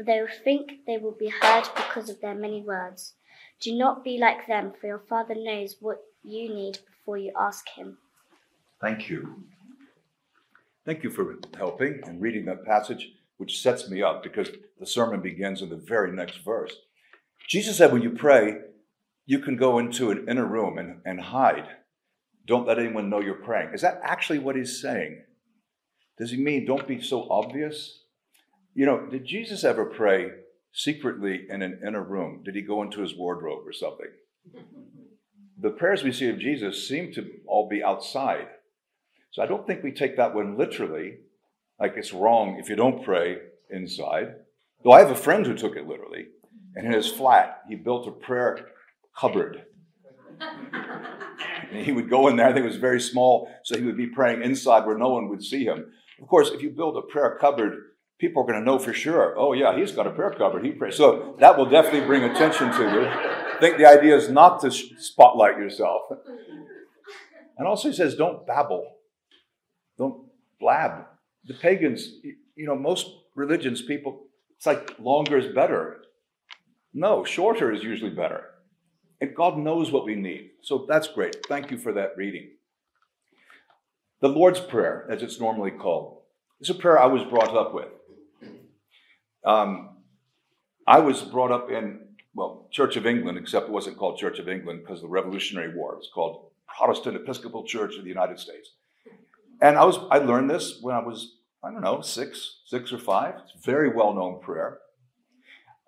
for 0.00 0.04
they 0.04 0.22
will 0.22 0.28
think 0.44 0.86
they 0.86 0.96
will 0.96 1.14
be 1.18 1.28
heard 1.28 1.64
because 1.76 2.08
of 2.08 2.22
their 2.22 2.34
many 2.34 2.62
words. 2.62 3.12
Do 3.60 3.76
not 3.76 4.02
be 4.02 4.16
like 4.16 4.46
them, 4.46 4.72
for 4.80 4.86
your 4.86 5.02
Father 5.10 5.34
knows 5.34 5.76
what 5.78 5.98
you 6.22 6.48
need 6.48 6.78
before 6.90 7.18
you 7.18 7.32
ask 7.38 7.68
Him. 7.68 7.98
Thank 8.80 9.10
you. 9.10 9.44
Thank 10.86 11.02
you 11.02 11.10
for 11.10 11.36
helping 11.54 12.00
and 12.04 12.18
reading 12.18 12.46
that 12.46 12.64
passage, 12.64 13.12
which 13.36 13.60
sets 13.60 13.90
me 13.90 14.02
up 14.02 14.22
because 14.22 14.48
the 14.78 14.86
sermon 14.86 15.20
begins 15.20 15.60
in 15.60 15.68
the 15.68 15.76
very 15.76 16.10
next 16.12 16.38
verse. 16.38 16.72
Jesus 17.46 17.76
said, 17.76 17.92
when 17.92 18.00
you 18.00 18.10
pray, 18.10 18.54
you 19.26 19.38
can 19.38 19.56
go 19.56 19.78
into 19.78 20.10
an 20.10 20.26
inner 20.30 20.46
room 20.46 20.78
and, 20.78 21.02
and 21.04 21.20
hide. 21.20 21.68
Don't 22.46 22.66
let 22.66 22.78
anyone 22.78 23.10
know 23.10 23.20
you're 23.20 23.34
praying. 23.34 23.74
Is 23.74 23.82
that 23.82 24.00
actually 24.02 24.38
what 24.38 24.56
he's 24.56 24.80
saying? 24.80 25.24
Does 26.16 26.30
he 26.30 26.38
mean 26.42 26.64
don't 26.64 26.88
be 26.88 27.02
so 27.02 27.28
obvious? 27.30 27.99
You 28.74 28.86
know, 28.86 29.06
did 29.06 29.24
Jesus 29.24 29.64
ever 29.64 29.84
pray 29.84 30.30
secretly 30.72 31.46
in 31.48 31.62
an 31.62 31.80
inner 31.86 32.02
room? 32.02 32.42
Did 32.44 32.54
he 32.54 32.62
go 32.62 32.82
into 32.82 33.00
his 33.00 33.16
wardrobe 33.16 33.66
or 33.66 33.72
something? 33.72 34.10
The 35.62 35.68
prayers 35.68 36.02
we 36.02 36.10
see 36.10 36.30
of 36.30 36.38
Jesus 36.38 36.88
seem 36.88 37.12
to 37.12 37.32
all 37.46 37.68
be 37.68 37.84
outside. 37.84 38.46
So 39.30 39.42
I 39.42 39.46
don't 39.46 39.66
think 39.66 39.82
we 39.82 39.92
take 39.92 40.16
that 40.16 40.34
one 40.34 40.56
literally, 40.56 41.18
like 41.78 41.98
it's 41.98 42.14
wrong 42.14 42.58
if 42.58 42.70
you 42.70 42.76
don't 42.76 43.04
pray 43.04 43.36
inside. 43.68 44.36
Though 44.82 44.92
I 44.92 45.00
have 45.00 45.10
a 45.10 45.14
friend 45.14 45.44
who 45.44 45.54
took 45.54 45.76
it 45.76 45.86
literally, 45.86 46.28
and 46.74 46.86
in 46.86 46.92
his 46.92 47.10
flat, 47.10 47.60
he 47.68 47.74
built 47.74 48.08
a 48.08 48.10
prayer 48.10 48.68
cupboard. 49.14 49.64
and 50.40 51.84
he 51.84 51.92
would 51.92 52.08
go 52.08 52.28
in 52.28 52.36
there, 52.36 52.48
I 52.48 52.54
think 52.54 52.64
it 52.64 52.68
was 52.68 52.76
very 52.76 53.00
small, 53.00 53.50
so 53.62 53.76
he 53.76 53.84
would 53.84 53.98
be 53.98 54.06
praying 54.06 54.42
inside 54.42 54.86
where 54.86 54.96
no 54.96 55.10
one 55.10 55.28
would 55.28 55.44
see 55.44 55.64
him. 55.64 55.92
Of 56.22 56.28
course, 56.28 56.48
if 56.48 56.62
you 56.62 56.70
build 56.70 56.96
a 56.96 57.02
prayer 57.02 57.36
cupboard, 57.38 57.74
people 58.20 58.42
are 58.42 58.46
going 58.46 58.58
to 58.58 58.64
know 58.64 58.78
for 58.78 58.92
sure, 58.92 59.34
oh, 59.38 59.54
yeah, 59.54 59.76
he's 59.76 59.92
got 59.92 60.06
a 60.06 60.10
prayer 60.10 60.30
cupboard. 60.30 60.64
He 60.64 60.72
prays. 60.72 60.96
So 60.96 61.34
that 61.40 61.56
will 61.56 61.66
definitely 61.66 62.06
bring 62.06 62.22
attention 62.22 62.70
to 62.70 62.82
you. 62.82 63.06
I 63.06 63.56
think 63.58 63.78
the 63.78 63.86
idea 63.86 64.14
is 64.14 64.28
not 64.28 64.60
to 64.60 64.70
spotlight 64.70 65.56
yourself. 65.56 66.02
And 67.58 67.66
also, 67.66 67.88
he 67.88 67.94
says, 67.94 68.14
don't 68.14 68.46
babble, 68.46 68.86
don't 69.98 70.26
blab. 70.60 71.06
The 71.44 71.54
pagans, 71.54 72.08
you 72.22 72.66
know, 72.66 72.76
most 72.76 73.10
religions, 73.34 73.82
people, 73.82 74.26
it's 74.56 74.66
like 74.66 74.94
longer 74.98 75.38
is 75.38 75.54
better. 75.54 76.02
No, 76.92 77.24
shorter 77.24 77.72
is 77.72 77.82
usually 77.82 78.10
better. 78.10 78.44
And 79.20 79.34
God 79.34 79.58
knows 79.58 79.90
what 79.90 80.04
we 80.04 80.14
need. 80.14 80.50
So 80.62 80.86
that's 80.88 81.08
great. 81.08 81.46
Thank 81.46 81.70
you 81.70 81.78
for 81.78 81.92
that 81.92 82.16
reading. 82.16 82.50
The 84.20 84.28
Lord's 84.28 84.60
Prayer, 84.60 85.06
as 85.10 85.22
it's 85.22 85.40
normally 85.40 85.70
called, 85.70 86.22
is 86.60 86.70
a 86.70 86.74
prayer 86.74 86.98
I 86.98 87.06
was 87.06 87.24
brought 87.24 87.54
up 87.56 87.74
with. 87.74 87.88
Um, 89.44 89.96
I 90.86 91.00
was 91.00 91.22
brought 91.22 91.50
up 91.50 91.70
in, 91.70 92.00
well, 92.34 92.68
Church 92.70 92.96
of 92.96 93.06
England, 93.06 93.38
except 93.38 93.68
it 93.68 93.72
wasn't 93.72 93.96
called 93.96 94.18
Church 94.18 94.38
of 94.38 94.48
England 94.48 94.80
because 94.82 94.98
of 94.98 95.02
the 95.02 95.08
Revolutionary 95.08 95.74
War. 95.74 95.94
It 95.94 95.98
was 95.98 96.10
called 96.12 96.50
Protestant 96.66 97.16
Episcopal 97.16 97.64
Church 97.64 97.96
of 97.96 98.02
the 98.02 98.08
United 98.08 98.38
States. 98.38 98.70
And 99.60 99.76
I 99.76 99.84
was 99.84 99.98
I 100.10 100.18
learned 100.18 100.48
this 100.48 100.78
when 100.80 100.94
I 100.94 101.00
was, 101.00 101.36
I 101.62 101.70
don't 101.70 101.82
know, 101.82 102.00
six, 102.00 102.60
six 102.66 102.92
or 102.92 102.98
five. 102.98 103.34
It's 103.44 103.54
a 103.54 103.70
very 103.70 103.90
well-known 103.90 104.40
prayer. 104.40 104.78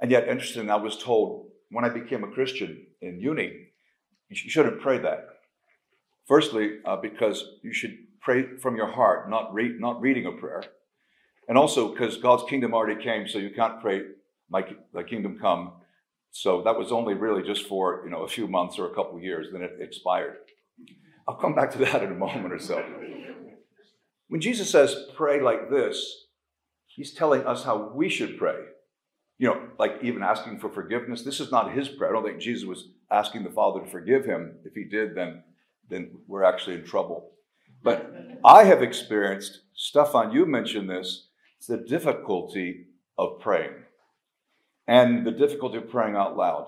And 0.01 0.11
yet, 0.11 0.29
interesting, 0.29 0.71
I 0.71 0.77
was 0.77 0.99
told 0.99 1.51
when 1.71 1.85
I 1.85 1.89
became 1.89 2.25
a 2.25 2.31
Christian 2.31 2.87
in 3.01 3.21
uni, 3.21 3.69
you 4.29 4.37
shouldn't 4.37 4.81
pray 4.81 4.99
that. 4.99 5.29
Firstly, 6.27 6.79
uh, 6.85 6.97
because 6.97 7.45
you 7.63 7.73
should 7.73 7.97
pray 8.21 8.57
from 8.59 8.77
your 8.77 8.87
heart, 8.87 9.29
not, 9.31 9.55
not 9.55 10.01
reading 10.01 10.27
a 10.27 10.33
prayer. 10.33 10.65
And 11.49 11.59
also 11.59 11.89
because 11.89 12.17
God's 12.17 12.45
kingdom 12.49 12.75
already 12.75 13.03
came, 13.03 13.27
so 13.27 13.39
you 13.39 13.51
can't 13.51 13.81
pray, 13.81 14.03
my, 14.49 14.65
thy 14.95 15.03
kingdom 15.03 15.39
come. 15.41 15.73
So 16.31 16.63
that 16.63 16.79
was 16.79 16.93
only 16.93 17.15
really 17.15 17.43
just 17.43 17.67
for 17.67 18.03
you 18.05 18.11
know 18.11 18.23
a 18.23 18.29
few 18.29 18.49
months 18.49 18.79
or 18.79 18.87
a 18.87 18.95
couple 18.95 19.21
years, 19.21 19.49
then 19.53 19.63
it 19.63 19.77
expired. 19.81 20.37
I'll 21.29 21.37
come 21.37 21.55
back 21.55 21.71
to 21.73 21.79
that 21.79 22.03
in 22.03 22.11
a 22.11 22.15
moment 22.15 22.53
or 22.53 22.59
so. 22.59 22.85
When 24.29 24.41
Jesus 24.41 24.71
says 24.71 24.97
pray 25.15 25.41
like 25.41 25.69
this, 25.71 26.27
he's 26.87 27.13
telling 27.13 27.45
us 27.45 27.65
how 27.65 27.93
we 27.95 28.09
should 28.09 28.39
pray. 28.39 28.57
You 29.39 29.49
know, 29.49 29.69
like 29.79 29.99
even 30.03 30.23
asking 30.23 30.61
for 30.61 30.71
forgiveness. 30.71 31.23
This 31.23 31.41
is 31.41 31.51
not 31.51 31.73
his 31.73 31.89
prayer. 31.89 32.11
I 32.11 32.13
don't 32.15 32.25
think 32.25 32.41
Jesus 32.41 32.65
was 32.65 32.89
asking 33.11 33.45
the 33.45 33.51
Father 33.51 33.81
to 33.81 33.91
forgive 33.91 34.25
him. 34.25 34.57
If 34.65 34.75
he 34.75 34.85
did, 34.85 35.15
then, 35.15 35.43
then 35.91 36.13
we're 36.27 36.45
actually 36.45 36.77
in 36.77 36.85
trouble. 36.85 37.33
But 37.83 38.15
I 38.45 38.65
have 38.65 38.83
experienced, 38.83 39.63
Stefan, 39.75 40.33
you 40.33 40.47
mentioned 40.47 40.89
this, 40.89 41.29
it's 41.63 41.69
the 41.69 41.77
difficulty 41.77 42.87
of 43.17 43.39
praying 43.39 43.71
and 44.89 45.25
the 45.25 45.31
difficulty 45.31 45.79
of 45.79 45.89
praying 45.89 46.17
out 46.17 46.37
loud. 46.37 46.67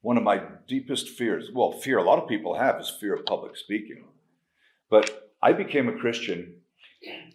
One 0.00 0.16
of 0.16 0.22
my 0.22 0.40
deepest 0.66 1.10
fears, 1.10 1.50
well, 1.52 1.72
fear 1.72 1.98
a 1.98 2.02
lot 2.02 2.22
of 2.22 2.26
people 2.26 2.54
have 2.54 2.80
is 2.80 2.88
fear 2.88 3.14
of 3.14 3.26
public 3.26 3.54
speaking. 3.54 4.06
But 4.88 5.30
I 5.42 5.52
became 5.52 5.90
a 5.90 5.98
Christian 5.98 6.54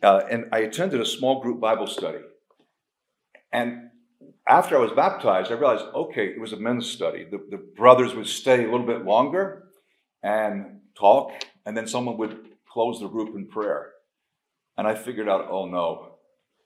uh, 0.01 0.22
and 0.31 0.46
I 0.51 0.60
attended 0.62 1.00
a 1.00 1.05
small 1.05 1.43
group 1.43 1.60
Bible 1.60 1.86
study. 1.86 2.22
And 3.53 3.91
after 4.48 4.75
I 4.75 4.81
was 4.81 4.91
baptized, 4.91 5.51
I 5.51 5.55
realized 5.55 5.86
okay, 5.93 6.25
it 6.25 6.41
was 6.41 6.53
a 6.53 6.58
men's 6.58 6.89
study. 6.89 7.24
The, 7.29 7.38
the 7.51 7.63
brothers 7.77 8.15
would 8.15 8.25
stay 8.25 8.63
a 8.63 8.72
little 8.72 8.88
bit 8.88 9.05
longer 9.05 9.67
and 10.24 10.79
talk, 10.98 11.34
and 11.67 11.77
then 11.77 11.86
someone 11.86 12.17
would 12.17 12.48
close 12.67 13.00
the 13.00 13.08
group 13.08 13.36
in 13.36 13.46
prayer. 13.46 13.91
And 14.75 14.88
I 14.88 14.96
figured 14.96 15.29
out, 15.29 15.50
oh 15.51 15.67
no, 15.67 16.09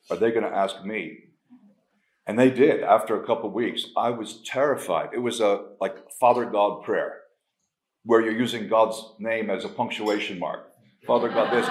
are 0.10 0.18
they 0.18 0.32
going 0.32 0.44
to 0.44 0.56
ask 0.56 0.84
me? 0.84 1.18
And 2.26 2.40
they 2.40 2.50
did 2.50 2.84
after 2.84 3.22
a 3.22 3.26
couple 3.26 3.50
weeks. 3.52 3.86
I 3.98 4.10
was 4.10 4.42
terrified. 4.46 5.10
It 5.14 5.20
was 5.20 5.42
a 5.42 5.66
like 5.82 5.96
Father 6.20 6.46
God 6.46 6.84
prayer, 6.84 7.20
where 8.04 8.22
you're 8.22 8.38
using 8.38 8.68
God's 8.68 9.04
name 9.20 9.50
as 9.50 9.66
a 9.66 9.70
punctuation 9.70 10.40
mark. 10.40 10.70
Father 11.06 11.28
God, 11.28 11.54
this 11.54 11.68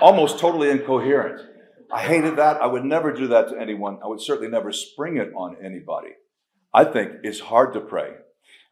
almost 0.00 0.38
totally 0.38 0.70
incoherent. 0.70 1.40
I 1.92 2.02
hated 2.02 2.36
that. 2.36 2.62
I 2.62 2.66
would 2.66 2.84
never 2.84 3.12
do 3.12 3.26
that 3.28 3.48
to 3.48 3.60
anyone. 3.60 3.98
I 4.04 4.06
would 4.06 4.20
certainly 4.20 4.48
never 4.48 4.70
spring 4.70 5.16
it 5.16 5.32
on 5.34 5.56
anybody. 5.64 6.10
I 6.72 6.84
think 6.84 7.10
it's 7.24 7.40
hard 7.40 7.72
to 7.74 7.80
pray. 7.80 8.12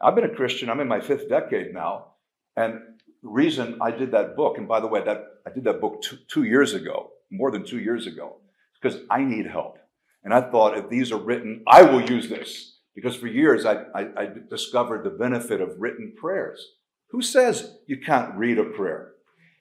I've 0.00 0.14
been 0.14 0.24
a 0.24 0.34
Christian. 0.34 0.70
I'm 0.70 0.78
in 0.78 0.86
my 0.86 1.00
fifth 1.00 1.28
decade 1.28 1.74
now, 1.74 2.12
and 2.56 2.74
the 3.22 3.28
reason 3.28 3.78
I 3.80 3.90
did 3.90 4.12
that 4.12 4.36
book, 4.36 4.56
and 4.56 4.68
by 4.68 4.78
the 4.78 4.86
way, 4.86 5.02
that 5.02 5.24
I 5.44 5.50
did 5.50 5.64
that 5.64 5.80
book 5.80 6.00
two, 6.02 6.18
two 6.28 6.44
years 6.44 6.74
ago, 6.74 7.10
more 7.32 7.50
than 7.50 7.64
two 7.64 7.80
years 7.80 8.06
ago, 8.06 8.40
because 8.80 9.00
I 9.10 9.24
need 9.24 9.46
help. 9.46 9.78
And 10.24 10.34
I 10.34 10.40
thought 10.50 10.76
if 10.76 10.88
these 10.88 11.12
are 11.12 11.18
written, 11.18 11.62
I 11.66 11.82
will 11.82 12.02
use 12.02 12.28
this. 12.28 12.76
Because 12.94 13.16
for 13.16 13.28
years 13.28 13.64
I, 13.64 13.84
I, 13.94 14.08
I 14.16 14.28
discovered 14.50 15.04
the 15.04 15.10
benefit 15.10 15.60
of 15.60 15.78
written 15.78 16.14
prayers. 16.16 16.74
Who 17.10 17.22
says 17.22 17.76
you 17.86 17.98
can't 17.98 18.34
read 18.34 18.58
a 18.58 18.64
prayer? 18.64 19.12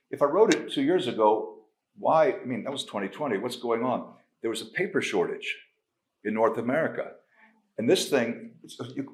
If 0.09 0.21
I 0.21 0.25
wrote 0.25 0.53
it 0.53 0.71
two 0.71 0.83
years 0.83 1.07
ago, 1.07 1.59
why? 1.97 2.31
I 2.31 2.45
mean, 2.45 2.63
that 2.63 2.71
was 2.71 2.83
2020. 2.85 3.37
What's 3.37 3.55
going 3.57 3.83
on? 3.83 4.13
There 4.41 4.49
was 4.49 4.61
a 4.61 4.65
paper 4.65 5.01
shortage 5.01 5.55
in 6.23 6.33
North 6.33 6.57
America. 6.57 7.11
And 7.77 7.89
this 7.89 8.09
thing, 8.09 8.51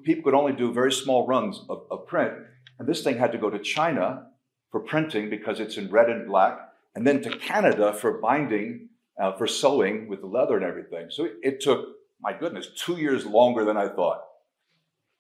people 0.04 0.24
could 0.24 0.34
only 0.34 0.54
do 0.54 0.72
very 0.72 0.92
small 0.92 1.28
runs 1.28 1.62
of, 1.70 1.86
of 1.92 2.08
print. 2.08 2.34
And 2.80 2.88
this 2.88 3.04
thing 3.04 3.18
had 3.18 3.32
to 3.34 3.38
go 3.38 3.50
to 3.50 3.60
China 3.60 4.28
for 4.72 4.80
printing 4.80 5.30
because 5.30 5.60
it's 5.60 5.78
in 5.78 5.92
red 5.92 6.10
and 6.10 6.28
black, 6.28 6.60
and 6.96 7.06
then 7.06 7.22
to 7.22 7.38
Canada 7.38 7.94
for 7.94 8.20
binding, 8.20 8.90
uh, 9.20 9.34
for 9.34 9.48
sewing 9.48 10.08
with 10.08 10.22
the 10.22 10.28
leather 10.28 10.56
and 10.56 10.66
everything. 10.66 11.08
So 11.10 11.28
it, 11.42 11.62
took, 11.62 11.96
my 12.22 12.34
goodness, 12.34 12.68
two 12.76 12.98
years 12.98 13.26
longer 13.26 13.64
than 13.64 13.78
I 13.78 13.88
thought. 13.88 14.22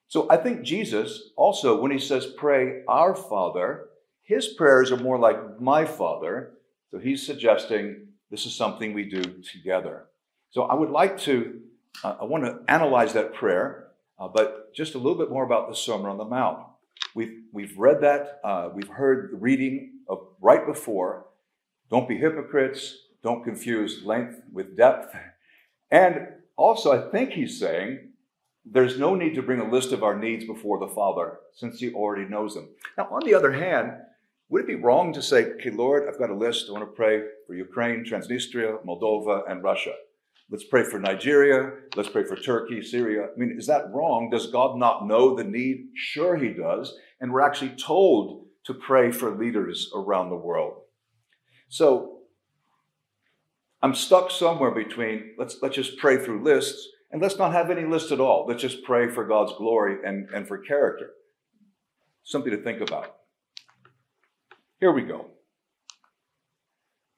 So 0.07 0.27
I 0.29 0.37
think 0.37 0.63
Jesus 0.63 1.31
also, 1.35 1.79
when 1.81 1.91
he 1.91 1.99
says, 1.99 2.25
Pray, 2.25 2.83
our 2.87 3.15
Father, 3.15 3.85
his 4.23 4.47
prayers 4.47 4.91
are 4.91 4.97
more 4.97 5.19
like 5.19 5.59
my 5.59 5.85
Father. 5.85 6.53
So 6.91 6.99
he's 6.99 7.25
suggesting 7.25 8.07
this 8.29 8.45
is 8.45 8.55
something 8.55 8.93
we 8.93 9.05
do 9.05 9.21
together. 9.41 10.05
So 10.51 10.63
I 10.63 10.75
would 10.75 10.91
like 10.91 11.17
to, 11.21 11.61
uh, 12.03 12.17
I 12.21 12.25
want 12.25 12.45
to 12.45 12.59
analyze 12.67 13.13
that 13.13 13.33
prayer, 13.33 13.87
uh, 14.19 14.27
but 14.27 14.73
just 14.73 14.95
a 14.95 14.97
little 14.97 15.17
bit 15.17 15.29
more 15.29 15.43
about 15.43 15.69
the 15.69 15.75
Sermon 15.75 16.07
on 16.07 16.17
the 16.17 16.25
Mount. 16.25 16.59
We've, 17.15 17.41
we've 17.51 17.77
read 17.77 18.01
that, 18.01 18.39
uh, 18.43 18.69
we've 18.73 18.87
heard 18.87 19.31
the 19.31 19.37
reading 19.37 19.93
of 20.07 20.27
right 20.41 20.65
before. 20.65 21.25
Don't 21.89 22.07
be 22.07 22.17
hypocrites, 22.17 22.97
don't 23.23 23.43
confuse 23.43 24.03
length 24.03 24.41
with 24.51 24.77
depth. 24.77 25.15
And 25.89 26.27
also, 26.57 26.91
I 26.91 27.09
think 27.09 27.31
he's 27.31 27.59
saying 27.59 28.09
there's 28.65 28.99
no 28.99 29.15
need 29.15 29.35
to 29.35 29.41
bring 29.41 29.59
a 29.59 29.69
list 29.69 29.91
of 29.91 30.03
our 30.03 30.17
needs 30.17 30.45
before 30.45 30.79
the 30.79 30.93
Father 30.93 31.39
since 31.53 31.79
he 31.79 31.93
already 31.93 32.29
knows 32.29 32.53
them. 32.53 32.69
Now, 32.97 33.07
on 33.11 33.25
the 33.25 33.33
other 33.33 33.51
hand, 33.51 33.93
would 34.49 34.61
it 34.61 34.67
be 34.67 34.75
wrong 34.75 35.13
to 35.13 35.21
say, 35.21 35.45
okay, 35.45 35.71
Lord, 35.71 36.07
I've 36.07 36.19
got 36.19 36.29
a 36.29 36.35
list. 36.35 36.67
I 36.69 36.73
want 36.73 36.83
to 36.83 36.95
pray 36.95 37.23
for 37.47 37.55
Ukraine, 37.55 38.05
Transnistria, 38.05 38.83
Moldova, 38.85 39.49
and 39.49 39.63
Russia. 39.63 39.93
Let's 40.49 40.65
pray 40.65 40.83
for 40.83 40.99
Nigeria. 40.99 41.71
Let's 41.95 42.09
pray 42.09 42.25
for 42.25 42.35
Turkey, 42.35 42.83
Syria. 42.83 43.29
I 43.33 43.39
mean, 43.39 43.55
is 43.57 43.67
that 43.67 43.91
wrong? 43.91 44.29
Does 44.29 44.47
God 44.47 44.77
not 44.77 45.07
know 45.07 45.35
the 45.35 45.43
need? 45.43 45.87
Sure, 45.95 46.35
He 46.37 46.49
does. 46.49 46.95
And 47.19 47.31
we're 47.31 47.41
actually 47.41 47.71
told 47.71 48.45
to 48.65 48.73
pray 48.73 49.11
for 49.11 49.35
leaders 49.35 49.89
around 49.95 50.29
the 50.29 50.35
world. 50.35 50.81
So 51.69 52.19
I'm 53.83 53.93
stuck 53.93 54.31
somewhere 54.31 54.71
between 54.71 55.33
let's, 55.37 55.57
let's 55.61 55.75
just 55.75 55.97
pray 55.97 56.17
through 56.17 56.43
lists 56.43 56.87
and 57.11 57.21
let's 57.21 57.37
not 57.37 57.51
have 57.51 57.69
any 57.69 57.85
list 57.85 58.11
at 58.11 58.21
all. 58.21 58.45
Let's 58.47 58.61
just 58.61 58.83
pray 58.83 59.09
for 59.09 59.25
God's 59.25 59.53
glory 59.57 59.97
and, 60.05 60.29
and 60.33 60.47
for 60.47 60.57
character. 60.57 61.11
Something 62.23 62.51
to 62.51 62.63
think 62.63 62.79
about. 62.79 63.17
Here 64.79 64.93
we 64.93 65.01
go. 65.01 65.27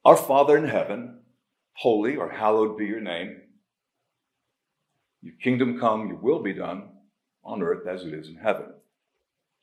Our 0.04 0.18
Father 0.18 0.58
in 0.58 0.68
heaven, 0.68 1.20
holy 1.74 2.16
or 2.16 2.30
hallowed 2.30 2.78
be 2.78 2.86
your 2.86 3.00
name. 3.00 3.42
Your 5.22 5.36
kingdom 5.42 5.80
come, 5.80 6.08
your 6.08 6.18
will 6.18 6.42
be 6.42 6.54
done 6.54 6.90
on 7.44 7.62
earth 7.62 7.88
as 7.88 8.04
it 8.04 8.14
is 8.14 8.28
in 8.28 8.38
heaven. 8.38 8.74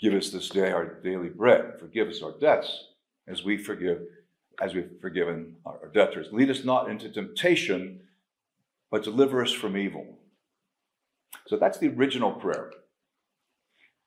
Give 0.00 0.14
us 0.14 0.30
this 0.30 0.48
day 0.48 0.70
our 0.70 1.00
daily 1.02 1.28
bread. 1.28 1.74
Forgive 1.80 2.08
us 2.08 2.22
our 2.22 2.38
debts 2.38 2.86
as 3.26 3.44
we 3.44 3.56
forgive, 3.56 3.98
as 4.60 4.74
we've 4.74 4.90
forgiven 5.00 5.56
our 5.64 5.90
debtors. 5.94 6.28
Lead 6.32 6.50
us 6.50 6.64
not 6.64 6.90
into 6.90 7.08
temptation, 7.08 8.00
but 8.90 9.04
deliver 9.04 9.42
us 9.42 9.52
from 9.52 9.76
evil. 9.76 10.18
So 11.46 11.56
that's 11.56 11.78
the 11.78 11.88
original 11.88 12.32
prayer. 12.32 12.70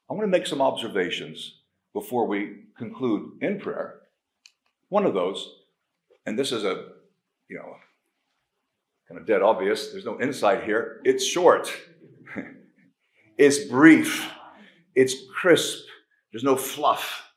I 0.09 0.13
want 0.13 0.23
to 0.23 0.27
make 0.27 0.47
some 0.47 0.61
observations 0.61 1.59
before 1.93 2.27
we 2.27 2.65
conclude 2.77 3.31
in 3.41 3.59
prayer. 3.59 4.01
One 4.89 5.05
of 5.05 5.13
those, 5.13 5.49
and 6.25 6.37
this 6.37 6.51
is 6.51 6.63
a, 6.63 6.89
you 7.49 7.57
know, 7.57 7.75
kind 9.07 9.19
of 9.19 9.25
dead 9.25 9.41
obvious, 9.41 9.91
there's 9.91 10.05
no 10.05 10.19
insight 10.21 10.63
here. 10.63 11.01
It's 11.03 11.25
short, 11.25 11.71
it's 13.37 13.65
brief, 13.65 14.29
it's 14.93 15.15
crisp, 15.33 15.85
there's 16.31 16.43
no 16.43 16.55
fluff, 16.55 17.31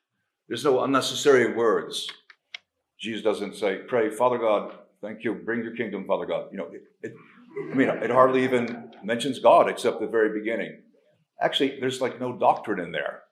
there's 0.48 0.64
no 0.64 0.82
unnecessary 0.84 1.54
words. 1.54 2.08
Jesus 2.98 3.22
doesn't 3.22 3.54
say, 3.54 3.78
Pray, 3.86 4.10
Father 4.10 4.38
God, 4.38 4.72
thank 5.00 5.24
you, 5.24 5.34
bring 5.34 5.62
your 5.62 5.76
kingdom, 5.76 6.06
Father 6.06 6.26
God. 6.26 6.48
You 6.50 6.58
know, 6.58 6.68
it, 6.72 6.82
it, 7.02 7.12
I 7.70 7.74
mean, 7.74 7.88
it 7.88 8.10
hardly 8.10 8.44
even 8.44 8.90
mentions 9.02 9.38
God 9.38 9.68
except 9.68 10.00
the 10.00 10.06
very 10.06 10.38
beginning. 10.38 10.82
Actually, 11.40 11.78
there's 11.80 12.00
like 12.00 12.20
no 12.20 12.36
doctrine 12.36 12.80
in 12.80 12.92
there. 12.92 13.22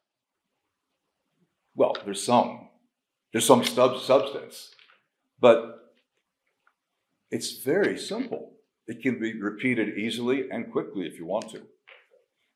Well, 1.74 1.96
there's 2.04 2.22
some. 2.22 2.68
There's 3.32 3.46
some 3.46 3.64
sub- 3.64 4.00
substance, 4.00 4.70
but 5.40 5.92
it's 7.30 7.58
very 7.58 7.98
simple. 7.98 8.52
It 8.86 9.02
can 9.02 9.18
be 9.18 9.38
repeated 9.38 9.98
easily 9.98 10.48
and 10.50 10.70
quickly 10.70 11.06
if 11.06 11.18
you 11.18 11.26
want 11.26 11.50
to. 11.50 11.62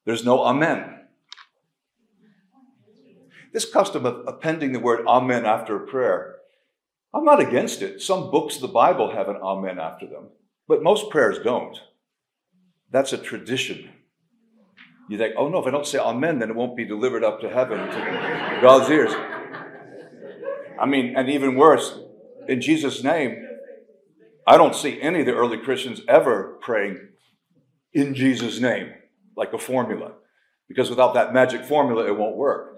There's 0.06 0.24
no 0.24 0.42
amen. 0.44 1.00
This 3.52 3.70
custom 3.70 4.06
of 4.06 4.24
appending 4.28 4.72
the 4.72 4.78
word 4.78 5.04
amen 5.06 5.44
after 5.44 5.76
a 5.76 5.86
prayer, 5.86 6.36
I'm 7.12 7.24
not 7.24 7.40
against 7.40 7.82
it. 7.82 8.00
Some 8.00 8.30
books 8.30 8.56
of 8.56 8.62
the 8.62 8.68
Bible 8.68 9.12
have 9.12 9.28
an 9.28 9.36
amen 9.36 9.78
after 9.78 10.06
them, 10.06 10.28
but 10.68 10.82
most 10.82 11.10
prayers 11.10 11.38
don't. 11.42 11.76
That's 12.90 13.12
a 13.12 13.18
tradition. 13.18 13.90
You 15.08 15.18
think, 15.18 15.34
oh 15.36 15.48
no, 15.48 15.58
if 15.58 15.66
I 15.66 15.70
don't 15.70 15.86
say 15.86 15.98
amen, 15.98 16.38
then 16.38 16.50
it 16.50 16.56
won't 16.56 16.76
be 16.76 16.84
delivered 16.84 17.24
up 17.24 17.40
to 17.40 17.48
heaven 17.48 17.78
to 17.78 18.58
God's 18.62 18.88
ears. 18.90 19.12
I 20.80 20.86
mean, 20.86 21.14
and 21.16 21.28
even 21.28 21.56
worse, 21.56 21.98
in 22.48 22.60
Jesus' 22.60 23.02
name, 23.02 23.44
I 24.46 24.56
don't 24.56 24.74
see 24.74 25.00
any 25.00 25.20
of 25.20 25.26
the 25.26 25.34
early 25.34 25.58
Christians 25.58 26.00
ever 26.08 26.58
praying 26.62 27.08
in 27.92 28.14
Jesus' 28.14 28.60
name, 28.60 28.92
like 29.36 29.52
a 29.52 29.58
formula, 29.58 30.12
because 30.68 30.88
without 30.90 31.14
that 31.14 31.34
magic 31.34 31.64
formula, 31.64 32.06
it 32.06 32.16
won't 32.16 32.36
work. 32.36 32.76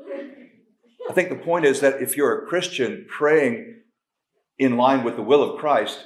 I 1.09 1.13
think 1.13 1.29
the 1.29 1.37
point 1.37 1.67
is 1.67 1.81
that 1.81 2.01
if 2.01 2.17
you're 2.17 2.43
a 2.43 2.47
Christian 2.47 3.07
praying 3.09 3.82
in 4.63 4.77
line 4.77 5.05
with 5.05 5.17
the 5.17 5.23
will 5.23 5.43
of 5.43 5.59
Christ, 5.59 6.05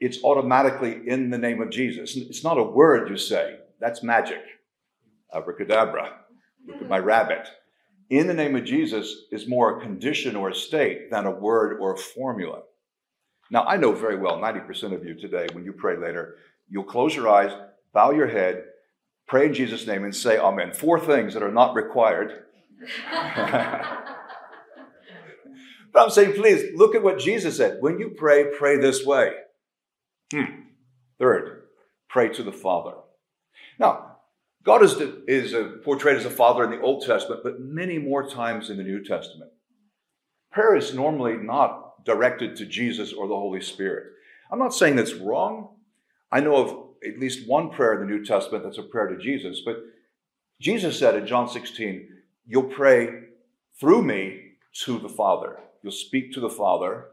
it's 0.00 0.22
automatically 0.22 1.00
in 1.06 1.30
the 1.30 1.38
name 1.38 1.60
of 1.60 1.70
Jesus. 1.70 2.16
It's 2.16 2.44
not 2.44 2.58
a 2.58 2.62
word 2.62 3.08
you 3.08 3.16
say, 3.16 3.58
that's 3.80 4.02
magic. 4.02 4.42
Abracadabra. 5.32 6.12
Look 6.66 6.82
at 6.82 6.88
my 6.88 6.98
rabbit. 6.98 7.48
In 8.10 8.26
the 8.26 8.34
name 8.34 8.56
of 8.56 8.64
Jesus 8.64 9.24
is 9.30 9.46
more 9.46 9.76
a 9.76 9.80
condition 9.80 10.36
or 10.36 10.48
a 10.48 10.54
state 10.54 11.10
than 11.10 11.26
a 11.26 11.30
word 11.30 11.78
or 11.80 11.94
a 11.94 11.98
formula. 11.98 12.62
Now, 13.50 13.64
I 13.64 13.76
know 13.76 13.92
very 13.92 14.16
well 14.16 14.38
90% 14.38 14.94
of 14.94 15.04
you 15.04 15.14
today, 15.14 15.46
when 15.52 15.64
you 15.64 15.72
pray 15.72 15.96
later, 15.96 16.36
you'll 16.68 16.84
close 16.84 17.14
your 17.14 17.28
eyes, 17.28 17.52
bow 17.92 18.10
your 18.12 18.28
head, 18.28 18.64
pray 19.26 19.46
in 19.46 19.54
Jesus' 19.54 19.86
name, 19.86 20.04
and 20.04 20.14
say 20.14 20.38
Amen. 20.38 20.72
Four 20.72 21.00
things 21.00 21.34
that 21.34 21.42
are 21.42 21.52
not 21.52 21.74
required. 21.74 22.44
but 25.92 26.02
I'm 26.02 26.10
saying, 26.10 26.34
please 26.34 26.74
look 26.74 26.94
at 26.94 27.02
what 27.02 27.18
Jesus 27.18 27.56
said. 27.56 27.78
When 27.80 27.98
you 27.98 28.10
pray, 28.10 28.46
pray 28.56 28.76
this 28.76 29.04
way. 29.04 29.32
Hmm. 30.32 30.62
Third, 31.18 31.62
pray 32.08 32.28
to 32.30 32.42
the 32.42 32.52
Father. 32.52 32.94
Now, 33.78 34.16
God 34.64 34.82
is, 34.82 34.96
is 35.26 35.54
portrayed 35.84 36.16
as 36.16 36.24
a 36.24 36.30
father 36.30 36.64
in 36.64 36.70
the 36.70 36.80
Old 36.80 37.04
Testament, 37.06 37.40
but 37.42 37.60
many 37.60 37.98
more 37.98 38.28
times 38.28 38.70
in 38.70 38.76
the 38.76 38.82
New 38.82 39.02
Testament. 39.02 39.50
Prayer 40.52 40.76
is 40.76 40.94
normally 40.94 41.36
not 41.36 42.04
directed 42.04 42.56
to 42.56 42.66
Jesus 42.66 43.12
or 43.12 43.28
the 43.28 43.34
Holy 43.34 43.60
Spirit. 43.60 44.12
I'm 44.50 44.58
not 44.58 44.74
saying 44.74 44.96
that's 44.96 45.14
wrong. 45.14 45.76
I 46.30 46.40
know 46.40 46.56
of 46.56 46.88
at 47.06 47.18
least 47.18 47.48
one 47.48 47.70
prayer 47.70 47.94
in 47.94 48.00
the 48.00 48.12
New 48.14 48.24
Testament 48.24 48.64
that's 48.64 48.78
a 48.78 48.82
prayer 48.82 49.08
to 49.08 49.16
Jesus, 49.22 49.62
but 49.64 49.76
Jesus 50.60 50.98
said 50.98 51.14
in 51.14 51.26
John 51.26 51.48
16, 51.48 52.08
You'll 52.46 52.64
pray 52.64 53.08
through 53.78 54.02
me 54.02 54.54
to 54.84 54.98
the 54.98 55.08
Father. 55.08 55.60
You'll 55.82 55.92
speak 55.92 56.32
to 56.34 56.40
the 56.40 56.50
Father 56.50 57.06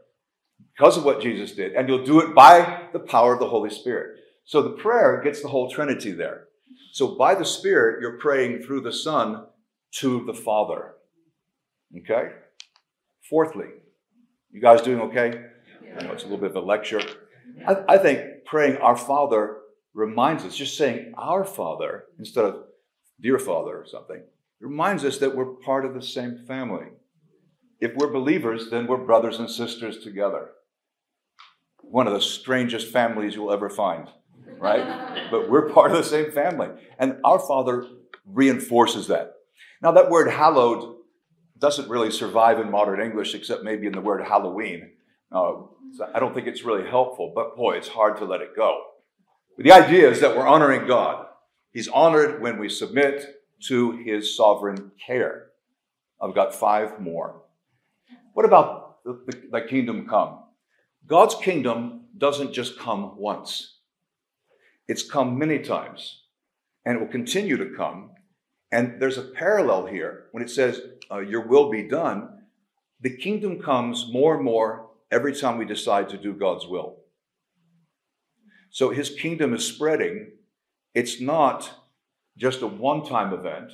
because 0.74 0.96
of 0.96 1.04
what 1.04 1.20
Jesus 1.20 1.52
did, 1.52 1.74
and 1.74 1.88
you'll 1.88 2.04
do 2.04 2.20
it 2.20 2.34
by 2.34 2.88
the 2.92 2.98
power 2.98 3.34
of 3.34 3.40
the 3.40 3.48
Holy 3.48 3.70
Spirit. 3.70 4.20
So 4.44 4.62
the 4.62 4.70
prayer 4.70 5.20
gets 5.22 5.42
the 5.42 5.48
whole 5.48 5.70
Trinity 5.70 6.12
there. 6.12 6.44
So 6.92 7.16
by 7.16 7.34
the 7.34 7.44
Spirit, 7.44 8.00
you're 8.00 8.18
praying 8.18 8.62
through 8.62 8.82
the 8.82 8.92
Son 8.92 9.46
to 9.96 10.24
the 10.24 10.34
Father. 10.34 10.94
Okay? 11.98 12.30
Fourthly, 13.28 13.66
you 14.50 14.60
guys 14.60 14.82
doing 14.82 15.00
okay? 15.02 15.44
I 15.98 16.04
know 16.04 16.12
it's 16.12 16.22
a 16.22 16.26
little 16.26 16.38
bit 16.38 16.50
of 16.50 16.56
a 16.56 16.66
lecture. 16.66 17.02
I, 17.66 17.76
I 17.88 17.98
think 17.98 18.44
praying 18.44 18.76
our 18.78 18.96
Father 18.96 19.58
reminds 19.94 20.44
us, 20.44 20.56
just 20.56 20.76
saying 20.76 21.14
our 21.16 21.44
Father 21.44 22.04
instead 22.18 22.44
of 22.44 22.64
dear 23.20 23.38
Father 23.38 23.76
or 23.76 23.86
something, 23.86 24.22
reminds 24.60 25.04
us 25.04 25.18
that 25.18 25.34
we're 25.34 25.54
part 25.54 25.84
of 25.84 25.94
the 25.94 26.02
same 26.02 26.44
family. 26.46 26.86
If 27.80 27.94
we're 27.94 28.12
believers, 28.12 28.70
then 28.70 28.86
we're 28.86 28.96
brothers 28.96 29.38
and 29.38 29.50
sisters 29.50 29.98
together. 29.98 30.50
One 31.82 32.06
of 32.06 32.14
the 32.14 32.20
strangest 32.20 32.88
families 32.88 33.34
you'll 33.34 33.52
ever 33.52 33.68
find 33.70 34.08
right? 34.58 35.28
but 35.30 35.50
we're 35.50 35.70
part 35.70 35.90
of 35.90 35.96
the 35.96 36.04
same 36.04 36.32
family. 36.32 36.68
And 36.98 37.18
our 37.24 37.38
Father 37.38 37.86
reinforces 38.24 39.06
that. 39.08 39.34
Now, 39.82 39.92
that 39.92 40.10
word 40.10 40.30
hallowed 40.30 40.96
doesn't 41.58 41.88
really 41.88 42.10
survive 42.10 42.58
in 42.60 42.70
modern 42.70 43.00
English 43.00 43.34
except 43.34 43.62
maybe 43.62 43.86
in 43.86 43.92
the 43.92 44.00
word 44.00 44.22
Halloween. 44.22 44.92
Uh, 45.32 45.54
so 45.94 46.10
I 46.14 46.18
don't 46.18 46.34
think 46.34 46.46
it's 46.46 46.64
really 46.64 46.88
helpful, 46.88 47.32
but 47.34 47.56
boy, 47.56 47.76
it's 47.76 47.88
hard 47.88 48.18
to 48.18 48.24
let 48.24 48.40
it 48.40 48.54
go. 48.54 48.82
But 49.56 49.64
the 49.64 49.72
idea 49.72 50.10
is 50.10 50.20
that 50.20 50.36
we're 50.36 50.46
honoring 50.46 50.86
God. 50.86 51.26
He's 51.72 51.88
honored 51.88 52.42
when 52.42 52.58
we 52.58 52.68
submit 52.68 53.42
to 53.68 53.92
his 53.92 54.36
sovereign 54.36 54.92
care. 55.04 55.46
I've 56.20 56.34
got 56.34 56.54
five 56.54 57.00
more. 57.00 57.42
What 58.36 58.44
about 58.44 59.02
the, 59.02 59.18
the, 59.26 59.42
the 59.50 59.60
kingdom 59.62 60.06
come? 60.06 60.40
God's 61.06 61.34
kingdom 61.36 62.02
doesn't 62.18 62.52
just 62.52 62.78
come 62.78 63.16
once. 63.16 63.78
It's 64.86 65.02
come 65.02 65.38
many 65.38 65.60
times, 65.60 66.24
and 66.84 66.96
it 66.96 67.00
will 67.00 67.10
continue 67.10 67.56
to 67.56 67.74
come. 67.74 68.10
And 68.70 69.00
there's 69.00 69.16
a 69.16 69.22
parallel 69.22 69.86
here 69.86 70.26
when 70.32 70.42
it 70.42 70.50
says, 70.50 70.82
uh, 71.10 71.20
Your 71.20 71.46
will 71.46 71.70
be 71.70 71.88
done. 71.88 72.28
The 73.00 73.16
kingdom 73.16 73.58
comes 73.58 74.06
more 74.12 74.34
and 74.34 74.44
more 74.44 74.90
every 75.10 75.34
time 75.34 75.56
we 75.56 75.64
decide 75.64 76.10
to 76.10 76.18
do 76.18 76.34
God's 76.34 76.66
will. 76.66 76.98
So 78.68 78.90
his 78.90 79.08
kingdom 79.08 79.54
is 79.54 79.64
spreading. 79.64 80.32
It's 80.92 81.22
not 81.22 81.70
just 82.36 82.60
a 82.60 82.66
one 82.66 83.02
time 83.02 83.32
event. 83.32 83.72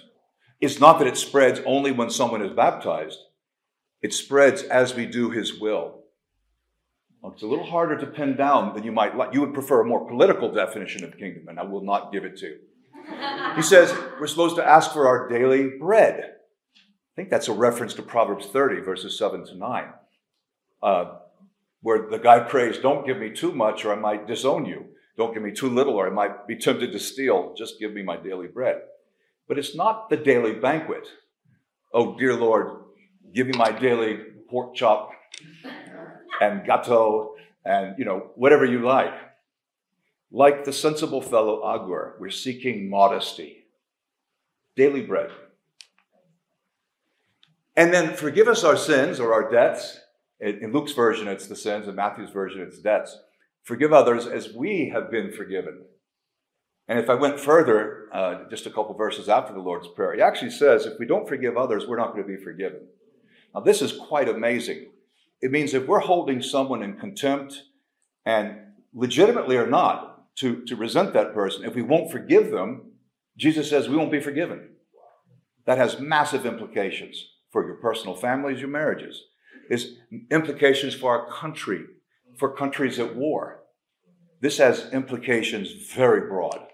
It's 0.61 0.79
not 0.79 1.01
that 1.01 1.09
it 1.09 1.17
spreads 1.17 1.61
only 1.67 1.91
when 1.91 2.11
someone 2.11 2.43
is 2.43 2.53
baptized, 2.53 3.19
it 4.03 4.13
spreads 4.13 4.63
as 4.63 4.95
we 4.95 5.07
do 5.07 5.31
his 5.31 5.61
will. 5.61 6.03
It's 7.25 7.43
a 7.43 7.47
little 7.47 7.67
harder 7.67 7.97
to 7.99 8.07
pin 8.07 8.37
down 8.37 8.75
than 8.75 8.83
you 8.83 8.91
might 8.91 9.17
like. 9.17 9.33
You 9.33 9.41
would 9.43 9.55
prefer 9.55 9.81
a 9.81 9.85
more 9.85 10.09
political 10.09 10.53
definition 10.53 11.05
of 11.05 11.17
kingdom, 11.17 11.49
and 11.49 11.59
I 11.59 11.63
will 11.63 11.85
not 11.85 12.13
give 12.13 12.25
it 12.25 12.37
to 12.39 12.47
you. 12.47 12.59
He 13.57 13.63
says 13.63 13.95
we're 14.19 14.27
supposed 14.27 14.57
to 14.57 14.65
ask 14.65 14.93
for 14.93 15.07
our 15.07 15.29
daily 15.29 15.73
bread. 15.79 16.37
I 16.75 17.15
think 17.15 17.29
that's 17.29 17.49
a 17.49 17.53
reference 17.53 17.93
to 17.95 18.03
Proverbs 18.03 18.47
30, 18.47 18.81
verses 18.81 19.19
7 19.19 19.45
to 19.47 19.57
9, 19.57 19.85
uh, 20.83 21.05
where 21.83 22.09
the 22.11 22.19
guy 22.19 22.41
prays, 22.41 22.79
Don't 22.79 23.07
give 23.07 23.19
me 23.19 23.31
too 23.31 23.53
much, 23.53 23.85
or 23.85 23.93
I 23.93 23.97
might 23.97 24.27
disown 24.27 24.65
you. 24.65 24.87
Don't 25.19 25.35
give 25.35 25.43
me 25.43 25.53
too 25.53 25.69
little, 25.69 25.95
or 25.95 26.07
I 26.07 26.11
might 26.11 26.47
be 26.47 26.57
tempted 26.57 26.93
to 26.93 26.99
steal. 26.99 27.55
Just 27.57 27.79
give 27.79 27.93
me 27.93 28.03
my 28.03 28.17
daily 28.17 28.47
bread. 28.47 28.81
But 29.47 29.59
it's 29.59 29.77
not 29.77 30.09
the 30.09 30.17
daily 30.17 30.55
banquet. 30.55 31.07
Oh, 31.93 32.17
dear 32.19 32.35
Lord, 32.35 32.82
give 33.35 33.47
me 33.47 33.55
my 33.57 33.73
daily 33.73 34.19
pork 34.49 34.75
chop 34.75 35.11
and 36.41 36.63
gâteau 36.63 37.31
and, 37.65 37.99
you 37.99 38.05
know, 38.05 38.31
whatever 38.35 38.65
you 38.65 38.81
like. 38.81 39.15
Like 40.31 40.65
the 40.65 40.73
sensible 40.73 41.21
fellow 41.21 41.63
Agur, 41.75 42.17
we're 42.19 42.31
seeking 42.31 42.89
modesty, 42.89 43.67
daily 44.77 45.03
bread. 45.03 45.31
And 47.77 47.93
then 47.93 48.15
forgive 48.15 48.49
us 48.49 48.65
our 48.65 48.77
sins 48.77 49.21
or 49.21 49.33
our 49.33 49.51
debts. 49.51 49.99
In 50.41 50.73
Luke's 50.73 50.93
version, 50.93 51.29
it's 51.29 51.47
the 51.47 51.57
sins. 51.57 51.87
In 51.87 51.95
Matthew's 51.95 52.31
version, 52.31 52.63
it's 52.63 52.79
debts. 52.79 53.17
Forgive 53.63 53.93
others 53.93 54.27
as 54.27 54.53
we 54.53 54.89
have 54.89 55.11
been 55.11 55.33
forgiven. 55.33 55.85
And 56.89 56.99
if 56.99 57.09
I 57.09 57.15
went 57.15 57.39
further, 57.39 58.09
uh, 58.13 58.49
just 58.51 58.67
a 58.67 58.71
couple 58.71 58.95
verses 58.95 59.29
after 59.29 59.53
the 59.53 59.61
Lord's 59.61 59.87
Prayer, 59.89 60.15
he 60.15 60.21
actually 60.21 60.51
says, 60.51 60.85
if 60.85 60.99
we 60.99 61.07
don't 61.07 61.29
forgive 61.29 61.57
others, 61.57 61.87
we're 61.87 61.97
not 61.97 62.13
going 62.13 62.27
to 62.27 62.37
be 62.37 62.43
forgiven. 62.43 62.81
Now, 63.55 63.61
this 63.61 63.83
is 63.83 63.93
quite 63.93 64.29
amazing. 64.29 64.91
It 65.41 65.51
means 65.51 65.75
if 65.75 65.87
we're 65.87 66.01
holding 66.01 66.43
someone 66.43 66.83
in 66.83 66.97
contempt 66.99 67.63
and 68.25 68.57
legitimately 68.95 69.57
or 69.57 69.67
not 69.67 70.35
to, 70.37 70.65
to 70.65 70.77
resent 70.77 71.13
that 71.13 71.35
person, 71.35 71.65
if 71.65 71.75
we 71.75 71.83
won't 71.83 72.13
forgive 72.13 72.51
them, 72.51 72.93
Jesus 73.37 73.69
says 73.69 73.89
we 73.89 73.97
won't 73.97 74.13
be 74.13 74.21
forgiven. 74.21 74.71
That 75.67 75.79
has 75.79 76.01
massive 76.01 76.47
implications 76.47 77.25
for 77.51 77.65
your 77.67 77.77
personal 77.77 78.15
families, 78.15 78.61
your 78.61 78.71
marriages. 78.71 79.23
There's 79.69 79.97
implications 80.31 80.95
for 80.95 81.17
our 81.17 81.31
country, 81.31 81.85
for 82.39 82.55
countries 82.55 82.99
at 82.99 83.15
war. 83.15 83.63
This 84.41 84.59
has 84.59 84.91
implications 84.93 85.73
very 85.95 86.29
broad. 86.29 86.67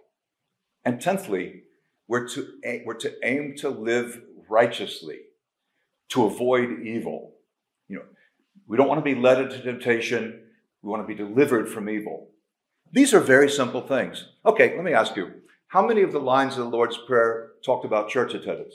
And 0.84 1.00
tenthly, 1.00 1.64
we're 2.06 2.26
to, 2.28 2.48
we're 2.84 2.94
to 2.94 3.14
aim 3.22 3.54
to 3.58 3.68
live 3.68 4.22
righteously, 4.48 5.18
to 6.10 6.24
avoid 6.24 6.80
evil. 6.82 7.34
You 7.88 7.96
know, 7.96 8.04
we 8.66 8.76
don't 8.76 8.88
want 8.88 9.04
to 9.04 9.14
be 9.14 9.18
led 9.18 9.40
into 9.40 9.60
temptation. 9.60 10.42
We 10.82 10.90
want 10.90 11.02
to 11.02 11.06
be 11.06 11.14
delivered 11.14 11.68
from 11.68 11.88
evil. 11.88 12.30
These 12.92 13.12
are 13.12 13.20
very 13.20 13.50
simple 13.50 13.82
things. 13.82 14.28
Okay, 14.46 14.74
let 14.74 14.84
me 14.84 14.92
ask 14.92 15.16
you 15.16 15.32
how 15.68 15.86
many 15.86 16.02
of 16.02 16.12
the 16.12 16.20
lines 16.20 16.56
of 16.56 16.64
the 16.64 16.70
Lord's 16.70 16.98
Prayer 17.06 17.50
talked 17.64 17.84
about 17.84 18.08
church 18.08 18.32
attendance? 18.34 18.74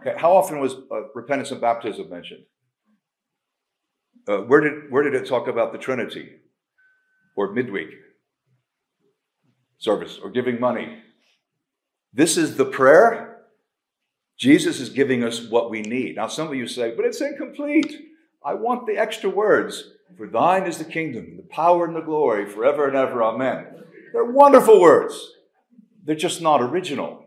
Okay, 0.00 0.14
how 0.18 0.32
often 0.32 0.60
was 0.60 0.74
uh, 0.92 1.10
repentance 1.14 1.50
and 1.50 1.60
baptism 1.60 2.08
mentioned? 2.08 2.44
Uh, 4.28 4.38
where, 4.38 4.60
did, 4.60 4.90
where 4.90 5.02
did 5.02 5.14
it 5.14 5.26
talk 5.26 5.48
about 5.48 5.72
the 5.72 5.78
Trinity? 5.78 6.36
Or 7.36 7.52
midweek 7.52 7.90
service? 9.78 10.18
Or 10.22 10.30
giving 10.30 10.60
money? 10.60 11.02
This 12.12 12.36
is 12.36 12.56
the 12.56 12.64
prayer. 12.64 13.27
Jesus 14.38 14.78
is 14.78 14.88
giving 14.88 15.24
us 15.24 15.42
what 15.42 15.68
we 15.68 15.82
need. 15.82 16.16
Now, 16.16 16.28
some 16.28 16.46
of 16.48 16.54
you 16.54 16.68
say, 16.68 16.94
but 16.94 17.04
it's 17.04 17.20
incomplete. 17.20 17.94
I 18.44 18.54
want 18.54 18.86
the 18.86 18.96
extra 18.96 19.28
words. 19.28 19.90
For 20.16 20.28
thine 20.28 20.64
is 20.66 20.78
the 20.78 20.84
kingdom, 20.84 21.36
the 21.36 21.42
power, 21.42 21.84
and 21.84 21.94
the 21.94 22.00
glory 22.00 22.46
forever 22.46 22.86
and 22.86 22.96
ever. 22.96 23.22
Amen. 23.22 23.66
They're 24.12 24.24
wonderful 24.24 24.80
words. 24.80 25.32
They're 26.04 26.16
just 26.16 26.40
not 26.40 26.62
original, 26.62 27.26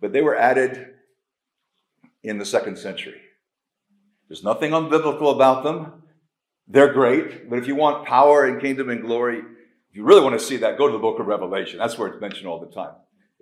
but 0.00 0.12
they 0.12 0.22
were 0.22 0.36
added 0.36 0.94
in 2.22 2.38
the 2.38 2.44
second 2.44 2.78
century. 2.78 3.20
There's 4.28 4.44
nothing 4.44 4.70
unbiblical 4.70 5.34
about 5.34 5.64
them. 5.64 6.02
They're 6.68 6.92
great, 6.92 7.50
but 7.50 7.58
if 7.58 7.66
you 7.66 7.74
want 7.74 8.06
power 8.06 8.46
and 8.46 8.60
kingdom 8.60 8.88
and 8.88 9.02
glory, 9.02 9.38
if 9.38 9.96
you 9.96 10.04
really 10.04 10.22
want 10.22 10.38
to 10.38 10.44
see 10.44 10.58
that, 10.58 10.78
go 10.78 10.86
to 10.86 10.92
the 10.92 10.98
book 10.98 11.18
of 11.18 11.26
Revelation. 11.26 11.78
That's 11.78 11.98
where 11.98 12.08
it's 12.08 12.20
mentioned 12.20 12.46
all 12.46 12.60
the 12.60 12.72
time. 12.72 12.94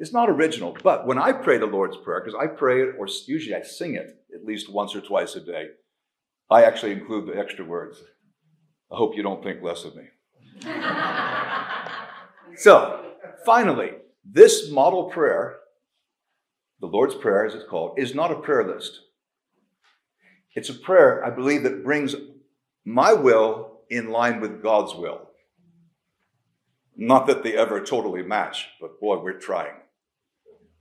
It's 0.03 0.12
not 0.12 0.29
original, 0.29 0.77
but 0.83 1.07
when 1.07 1.17
I 1.17 1.31
pray 1.31 1.59
the 1.59 1.67
Lord's 1.67 1.97
Prayer, 1.97 2.21
because 2.21 2.35
I 2.35 2.49
pray 2.49 2.83
it, 2.83 2.97
or 2.99 3.07
usually 3.29 3.55
I 3.55 3.62
sing 3.62 3.95
it 3.95 4.09
at 4.35 4.45
least 4.45 4.69
once 4.69 4.97
or 4.97 5.01
twice 5.01 5.37
a 5.37 5.41
day, 5.41 5.67
I 6.51 6.65
actually 6.65 6.91
include 6.91 7.29
the 7.29 7.38
extra 7.38 7.65
words. 7.65 8.03
I 8.91 8.97
hope 8.97 9.17
you 9.17 9.23
don't 9.23 9.45
think 9.45 9.62
less 9.62 9.85
of 9.85 9.95
me. 9.95 10.03
so, 12.57 13.12
finally, 13.47 13.93
this 14.29 14.73
model 14.73 15.05
prayer, 15.05 15.59
the 16.81 16.88
Lord's 16.88 17.15
Prayer 17.15 17.47
as 17.47 17.55
it's 17.55 17.71
called, 17.71 17.97
is 17.97 18.12
not 18.12 18.33
a 18.33 18.41
prayer 18.41 18.67
list. 18.67 19.03
It's 20.57 20.69
a 20.69 20.75
prayer, 20.75 21.25
I 21.25 21.31
believe, 21.31 21.62
that 21.62 21.85
brings 21.85 22.17
my 22.85 23.12
will 23.12 23.83
in 23.88 24.11
line 24.11 24.41
with 24.41 24.65
God's 24.65 24.97
will. 24.97 25.29
Not 26.97 27.29
that 27.29 27.45
they 27.45 27.57
ever 27.57 27.81
totally 27.81 28.23
match, 28.23 28.67
but 28.81 28.99
boy, 28.99 29.23
we're 29.23 29.38
trying 29.38 29.75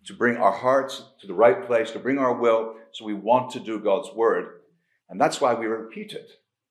to 0.05 0.13
bring 0.13 0.37
our 0.37 0.51
hearts 0.51 1.03
to 1.19 1.27
the 1.27 1.33
right 1.33 1.65
place, 1.65 1.91
to 1.91 1.99
bring 1.99 2.17
our 2.17 2.33
will, 2.33 2.75
so 2.91 3.05
we 3.05 3.13
want 3.13 3.51
to 3.51 3.59
do 3.59 3.79
God's 3.79 4.09
word. 4.13 4.61
And 5.09 5.19
that's 5.19 5.39
why 5.39 5.53
we 5.53 5.65
repeat 5.65 6.13
it. 6.13 6.29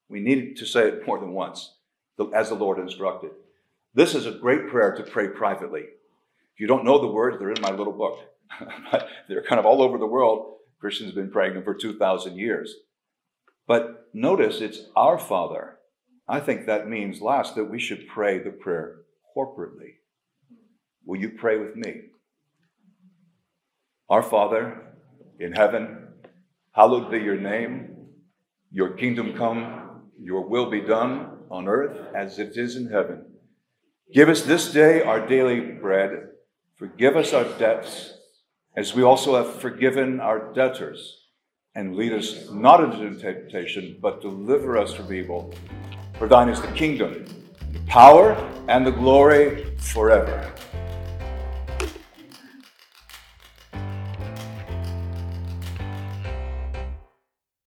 We 0.08 0.20
need 0.20 0.56
to 0.56 0.66
say 0.66 0.88
it 0.88 1.06
more 1.06 1.18
than 1.20 1.32
once, 1.32 1.74
as 2.34 2.48
the 2.48 2.54
Lord 2.54 2.78
instructed. 2.78 3.30
This 3.94 4.14
is 4.14 4.26
a 4.26 4.32
great 4.32 4.68
prayer 4.68 4.94
to 4.94 5.02
pray 5.02 5.28
privately. 5.28 5.82
If 5.82 6.60
you 6.60 6.66
don't 6.66 6.84
know 6.84 7.00
the 7.00 7.06
words, 7.06 7.38
they're 7.38 7.52
in 7.52 7.62
my 7.62 7.70
little 7.70 7.92
book. 7.92 8.18
they're 9.28 9.42
kind 9.42 9.58
of 9.58 9.66
all 9.66 9.82
over 9.82 9.98
the 9.98 10.06
world. 10.06 10.56
Christians 10.80 11.10
have 11.10 11.14
been 11.14 11.30
praying 11.30 11.54
them 11.54 11.64
for 11.64 11.74
2,000 11.74 12.36
years. 12.36 12.74
But 13.66 14.08
notice 14.12 14.60
it's 14.60 14.80
our 14.96 15.18
Father. 15.18 15.76
I 16.26 16.40
think 16.40 16.66
that 16.66 16.88
means, 16.88 17.20
last, 17.20 17.54
that 17.54 17.70
we 17.70 17.78
should 17.78 18.08
pray 18.08 18.38
the 18.38 18.50
prayer 18.50 19.02
corporately. 19.36 19.98
Will 21.04 21.20
you 21.20 21.30
pray 21.30 21.58
with 21.58 21.76
me? 21.76 22.02
Our 24.10 24.24
Father 24.24 24.82
in 25.38 25.52
heaven, 25.52 26.08
hallowed 26.72 27.12
be 27.12 27.18
your 27.18 27.36
name. 27.36 28.08
Your 28.72 28.90
kingdom 28.94 29.34
come, 29.34 30.02
your 30.20 30.48
will 30.48 30.68
be 30.68 30.80
done 30.80 31.38
on 31.48 31.68
earth 31.68 31.96
as 32.12 32.40
it 32.40 32.56
is 32.56 32.74
in 32.74 32.90
heaven. 32.90 33.24
Give 34.12 34.28
us 34.28 34.42
this 34.42 34.72
day 34.72 35.00
our 35.00 35.24
daily 35.24 35.60
bread. 35.60 36.30
Forgive 36.74 37.16
us 37.16 37.32
our 37.32 37.44
debts, 37.56 38.14
as 38.74 38.96
we 38.96 39.04
also 39.04 39.36
have 39.36 39.60
forgiven 39.60 40.18
our 40.18 40.52
debtors. 40.54 41.28
And 41.76 41.94
lead 41.94 42.12
us 42.12 42.50
not 42.50 42.82
into 42.82 43.16
temptation, 43.16 43.98
but 44.02 44.20
deliver 44.20 44.76
us 44.76 44.92
from 44.92 45.14
evil. 45.14 45.54
For 46.18 46.26
thine 46.26 46.48
is 46.48 46.60
the 46.60 46.72
kingdom, 46.72 47.26
the 47.72 47.78
power, 47.86 48.32
and 48.66 48.84
the 48.84 48.90
glory 48.90 49.76
forever. 49.78 50.52